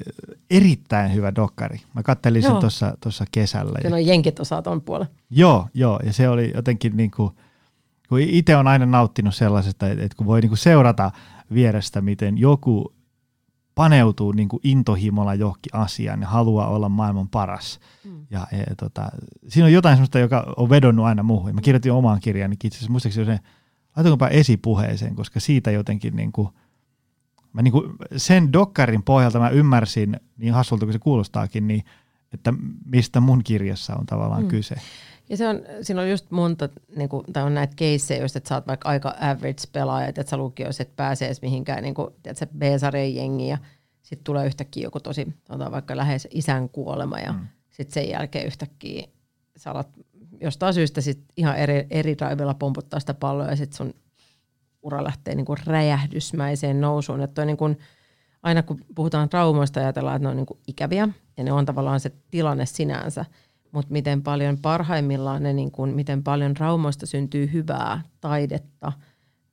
[0.49, 1.77] erittäin hyvä dokkari.
[1.93, 2.55] Mä kattelin sen
[3.01, 3.79] tuossa kesällä.
[3.81, 5.11] Se on jenkit osaa ton puolella.
[5.29, 7.31] Joo, joo, ja se oli jotenkin niin kuin,
[8.09, 11.11] kun itse on aina nauttinut sellaisesta, että kun voi niin kuin seurata
[11.53, 12.93] vierestä, miten joku
[13.75, 17.79] paneutuu niin kuin intohimolla johonkin asiaan ja haluaa olla maailman paras.
[18.03, 18.25] Mm.
[18.29, 19.09] Ja, ja tota,
[19.47, 21.55] siinä on jotain sellaista, joka on vedonnut aina muuhun.
[21.55, 23.39] Mä kirjoitin omaan kirjaan, niin itse asiassa muistaakseni se,
[23.95, 26.47] laitankopa esipuheeseen, koska siitä jotenkin niin kuin,
[27.53, 31.83] mä niin kuin sen dokkarin pohjalta mä ymmärsin, niin hassulta kuin se kuulostaakin, niin
[32.33, 32.53] että
[32.85, 34.47] mistä mun kirjassa on tavallaan mm.
[34.47, 34.75] kyse.
[35.29, 38.49] Ja se on, siinä on just monta, niin kuin, tai on näitä keissejä just, että
[38.49, 42.07] sä oot vaikka aika average pelaaja, että sä lukioissa et pääse edes mihinkään niin kuin,
[42.33, 43.57] se B-sarjan jengi ja
[44.01, 47.47] sitten tulee yhtäkkiä joku tosi, sanotaan vaikka lähes isän kuolema ja mm.
[47.69, 49.07] sitten sen jälkeen yhtäkkiä
[49.55, 49.89] sä alat
[50.41, 53.93] jostain syystä sit ihan eri, eri drivella pomputtaa sitä palloa ja sitten sun
[54.81, 57.21] ura lähtee niin kuin räjähdysmäiseen nousuun.
[57.21, 57.79] Että niin kuin,
[58.43, 61.99] aina kun puhutaan traumoista ajatellaan, että ne on niin kuin ikäviä ja ne on tavallaan
[61.99, 63.25] se tilanne sinänsä–
[63.73, 68.91] mutta miten paljon parhaimmillaan ne, niin kun, miten paljon traumoista syntyy hyvää taidetta,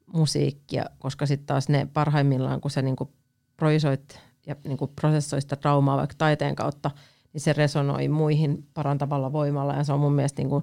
[0.06, 2.96] musiikkia, koska sitten taas ne parhaimmillaan, kun sä niin
[3.56, 6.90] proisoit ja niin prosessoit sitä traumaa vaikka taiteen kautta,
[7.32, 10.62] niin se resonoi muihin parantavalla voimalla ja se on mun mielestä niin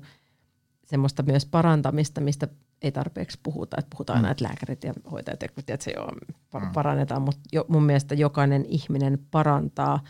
[0.85, 2.47] semmoista myös parantamista, mistä
[2.81, 4.23] ei tarpeeksi puhuta, että puhutaan mm.
[4.23, 6.11] aina, että lääkärit ja hoitajat, että se joo,
[6.53, 6.71] mm.
[6.73, 9.99] parannetaan, mutta jo, mun mielestä jokainen ihminen parantaa–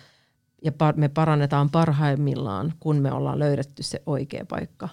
[0.64, 4.90] ja me parannetaan parhaimmillaan, kun me ollaan löydetty se oikea paikka,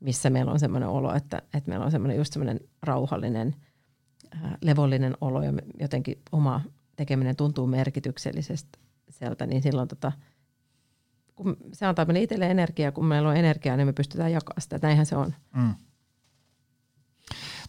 [0.00, 3.56] missä meillä on semmoinen olo, että, että meillä on semmoinen just semmoinen rauhallinen,
[4.30, 6.60] ää, levollinen olo ja jotenkin oma
[6.96, 8.78] tekeminen tuntuu merkityksellisestä
[9.10, 10.12] sieltä, niin silloin tota,
[11.34, 14.78] kun se antaa meille itselle energiaa, kun meillä on energiaa, niin me pystytään jakamaan sitä.
[14.82, 15.34] Näinhän se on.
[15.54, 15.74] Mm.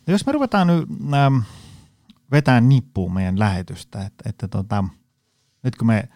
[0.08, 1.38] Ja jos me ruvetaan nyt ähm,
[2.32, 4.84] vetää nippuun meidän lähetystä, että, että tota,
[5.64, 6.10] nyt kun me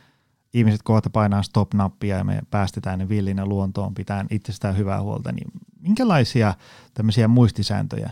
[0.54, 5.48] ihmiset kohta painaa stop-nappia ja me päästetään ne villinä luontoon, pitää itsestään hyvää huolta, niin
[5.80, 6.54] minkälaisia
[6.94, 8.10] tämmöisiä muistisääntöjä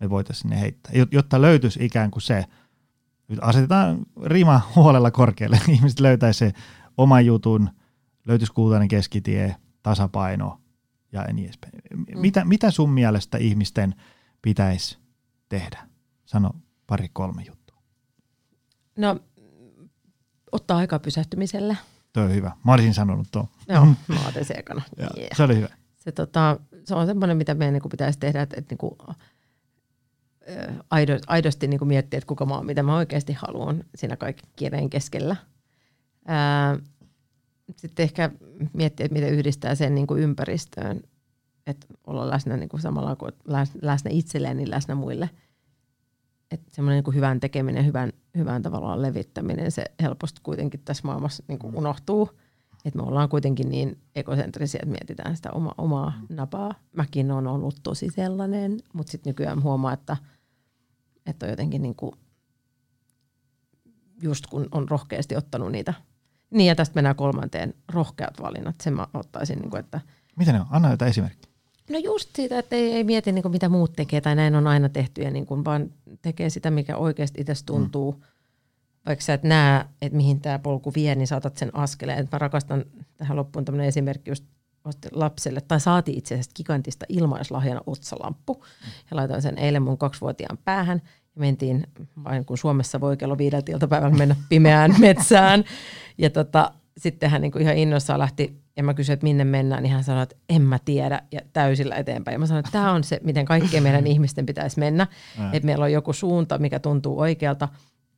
[0.00, 2.44] me voitaisiin sinne heittää, jotta löytyisi ikään kuin se,
[3.40, 6.52] asetetaan rima huolella korkealle, ihmiset löytäisi se
[6.96, 7.70] oman jutun,
[8.26, 10.60] löytyisi kultainen keskitie, tasapaino
[11.12, 11.72] ja niin edespäin.
[12.14, 13.94] Mitä, mitä sun mielestä ihmisten
[14.42, 14.98] pitäisi
[15.48, 15.86] tehdä?
[16.24, 16.50] Sano
[16.86, 17.82] pari kolme juttua.
[18.96, 19.20] No,
[20.52, 21.76] ottaa aikaa pysähtymiselle.
[22.12, 22.52] Tuo on hyvä.
[22.64, 23.48] Mä olisin sanonut tuo.
[23.68, 24.82] Joo, mä otin se ekana.
[24.98, 25.28] Yeah.
[25.36, 25.68] Se oli hyvä.
[25.96, 28.96] Se, tota, se on semmoinen, mitä meidän niin kuin pitäisi tehdä, että, että niin kuin,
[31.26, 34.90] aidosti niin kuin miettiä, että kuka mä oon, mitä mä oikeasti haluan siinä kaikki kireen
[34.90, 35.36] keskellä.
[36.26, 36.78] Ää,
[37.76, 38.30] sitten ehkä
[38.72, 41.02] miettiä, että miten yhdistää sen niin kuin ympäristöön,
[41.66, 43.32] että olla läsnä niin kuin samalla kuin
[43.82, 45.30] läsnä itselleen, niin läsnä muille.
[46.50, 51.58] Että semmoinen niin hyvän tekeminen, hyvän, hyvän tavallaan levittäminen, se helposti kuitenkin tässä maailmassa niin
[51.58, 52.30] kuin unohtuu.
[52.84, 56.74] Että me ollaan kuitenkin niin ekosentrisiä, että mietitään sitä oma, omaa napaa.
[56.96, 60.16] Mäkin on ollut tosi sellainen, mutta sitten nykyään huomaa, että,
[61.26, 62.12] että on jotenkin niin kuin,
[64.22, 65.94] just kun on rohkeasti ottanut niitä–
[66.50, 68.76] niin ja tästä mennään kolmanteen, rohkeat valinnat.
[68.82, 70.00] Sen mä ottaisin, niin kuin, että...
[70.36, 70.66] Miten ne on?
[70.70, 71.49] Anna jotain esimerkkiä.
[71.90, 74.66] No just siitä, että ei, ei mieti niin kuin, mitä muut tekee tai näin on
[74.66, 75.90] aina tehty, ja niin kuin, vaan
[76.22, 78.12] tekee sitä, mikä oikeasti itse tuntuu.
[78.12, 78.22] Mm.
[79.06, 82.18] Vaikka sä et näe, että mihin tämä polku vie, niin saatat sen askeleen.
[82.18, 82.84] Et mä rakastan
[83.16, 84.44] tähän loppuun tämmöinen esimerkki just
[85.12, 88.54] lapselle, tai saatiin itse asiassa gigantista ilmaislahjana otsalamppu.
[88.54, 88.90] Mm.
[89.10, 91.02] Ja laitoin sen eilen mun kaksivuotiaan päähän.
[91.34, 91.86] Ja mentiin,
[92.24, 95.64] vain kun Suomessa voi kello viideltä iltapäivällä mennä pimeään metsään.
[96.18, 99.82] Ja tota, sitten hän niin kuin ihan innossaan lähti, ja mä kysyin, että minne mennään,
[99.82, 102.32] niin hän sanoi, että en mä tiedä, ja täysillä eteenpäin.
[102.32, 105.06] Ja mä sanoin, että tämä on se, miten kaikkien meidän ihmisten pitäisi mennä.
[105.52, 107.68] Että meillä on joku suunta, mikä tuntuu oikealta,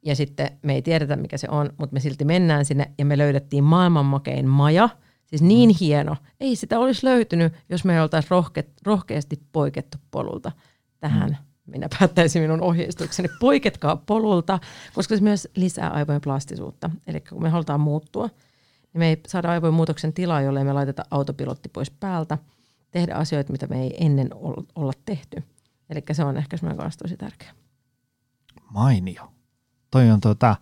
[0.03, 3.19] ja sitten me ei tiedetä, mikä se on, mutta me silti mennään sinne, ja me
[3.19, 4.89] löydettiin maailmanmakein maja,
[5.27, 5.77] Siis niin mm.
[5.81, 6.17] hieno.
[6.41, 10.53] Ei sitä olisi löytynyt, jos me oltaisiin rohke, rohkeasti poikettu polulta
[11.01, 14.59] tähän mm minä päättäisin minun ohjeistukseni, poiketkaa polulta,
[14.95, 16.91] koska se myös lisää aivojen plastisuutta.
[17.07, 18.29] Eli kun me halutaan muuttua,
[18.93, 22.39] niin me ei saada aivojen muutoksen tilaa, jolle me laiteta autopilotti pois päältä,
[22.91, 24.31] tehdä asioita, mitä me ei ennen
[24.75, 25.43] olla tehty.
[25.91, 27.51] Eli se on ehkä semmoinen kanssa tosi tärkeä.
[28.71, 29.33] Mainio.
[29.91, 30.57] Toi on tota,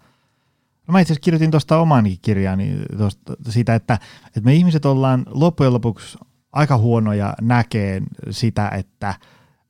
[0.87, 5.27] no mä itse asiassa kirjoitin tuosta omaankin kirjaani tosta, siitä, että, että me ihmiset ollaan
[5.27, 6.19] loppujen lopuksi
[6.53, 9.15] aika huonoja näkeen sitä, että–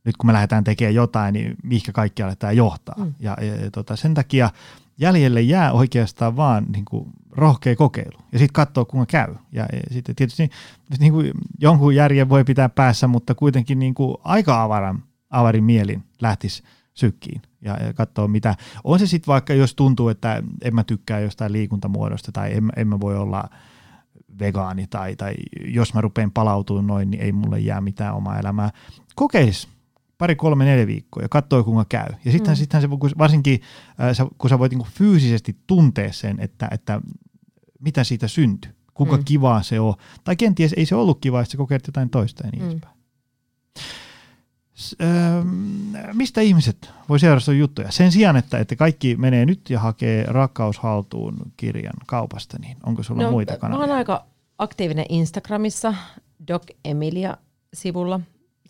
[0.04, 2.94] nyt kun me lähdetään tekemään jotain, niin mihinkä kaikki aletaan johtaa.
[2.98, 3.14] Mm.
[3.18, 4.50] Ja, ja, ja tota, sen takia
[5.00, 9.34] jäljelle jää oikeastaan vaan niin kuin, rohkea kokeilu ja sitten katsoa, kuinka käy.
[9.52, 10.50] Ja, sitten tietysti
[10.98, 11.30] niin kuin,
[11.60, 16.62] jonkun järjen voi pitää päässä, mutta kuitenkin niin kuin, aika avaran, avarin mielin lähtisi
[16.94, 18.54] sykkiin ja, ja katsoa mitä.
[18.84, 22.88] On se sitten vaikka, jos tuntuu, että en mä tykkää jostain liikuntamuodosta tai en, en
[22.88, 23.44] mä voi olla
[24.38, 25.34] vegaani tai, tai
[25.64, 28.70] jos mä rupean palautumaan noin, niin ei mulle jää mitään omaa elämää.
[29.14, 29.68] Kokeis
[30.20, 32.08] pari, kolme, neljä viikkoa ja katsoi kuinka käy.
[32.24, 32.58] Ja sittenhän, mm.
[32.58, 33.60] sittenhän se, varsinkin
[34.20, 37.00] äh, kun sä voit niin fyysisesti tuntea sen, että, että
[37.80, 39.24] mitä siitä syntyy, kuinka mm.
[39.24, 39.94] kivaa se on.
[40.24, 42.70] Tai kenties ei se ollut kivaa, että sä kokeilet jotain toista ja niin mm.
[42.70, 42.94] edespäin.
[44.74, 45.44] S- äh,
[46.12, 47.90] mistä ihmiset voi seurata sun juttuja?
[47.90, 53.02] Sen sijaan, että, että kaikki menee nyt ja hakee Rakkaus haltuun kirjan kaupasta, niin onko
[53.02, 53.78] sulla no, muita kanavia?
[53.78, 54.26] Mä oon aika
[54.58, 55.94] aktiivinen Instagramissa,
[56.48, 57.36] Doc Emilia
[57.74, 58.20] sivulla.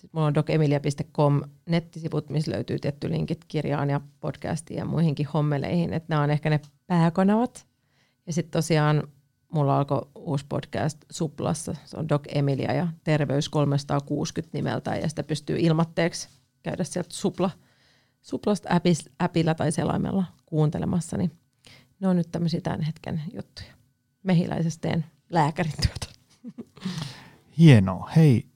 [0.00, 5.92] Sitten mulla on docemilia.com nettisivut, missä löytyy tietty linkit kirjaan ja podcastiin ja muihinkin hommeleihin.
[5.92, 7.66] Että nämä on ehkä ne pääkanavat.
[8.26, 9.08] Ja sitten tosiaan
[9.52, 11.74] mulla alkoi uusi podcast Suplassa.
[11.84, 16.28] Se on Doc Emilia ja Terveys 360 nimeltä ja sitä pystyy ilmatteeksi
[16.62, 17.50] käydä sieltä Supla,
[18.22, 18.68] Suplasta
[19.18, 21.16] appilla tai selaimella kuuntelemassa.
[21.16, 21.30] Niin
[22.00, 23.72] ne on nyt tämmöisiä tämän hetken juttuja.
[24.22, 26.06] Mehiläisestä teen lääkärin työtä.
[27.58, 28.10] Hienoa.
[28.16, 28.49] Hei,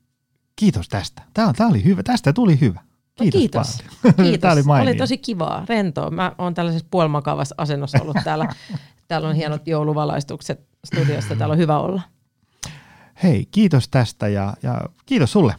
[0.57, 1.23] Kiitos tästä.
[1.35, 2.03] Tämä, tämä oli hyvä.
[2.03, 2.81] Tästä tuli hyvä.
[3.19, 3.83] Kiitos, no kiitos.
[4.17, 4.41] kiitos.
[4.41, 4.91] Tämä oli, mainio.
[4.91, 6.11] oli tosi kivaa, rentoa.
[6.11, 8.49] Mä oon tällaisessa puolimakavassa asennossa ollut täällä.
[9.09, 11.37] täällä on hienot jouluvalaistukset studiossa.
[11.37, 12.03] Täällä on hyvä olla.
[13.23, 15.55] Hei, kiitos tästä ja, ja kiitos sulle,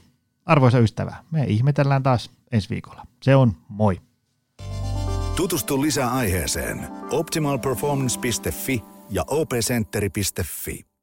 [0.46, 1.16] arvoisa ystävä.
[1.32, 3.08] Me ihmetellään taas ensi viikolla.
[3.24, 4.02] Se on moi.
[5.36, 10.95] Tutustu lisää aiheeseen optimalperformance.fi ja opcenteri.fi.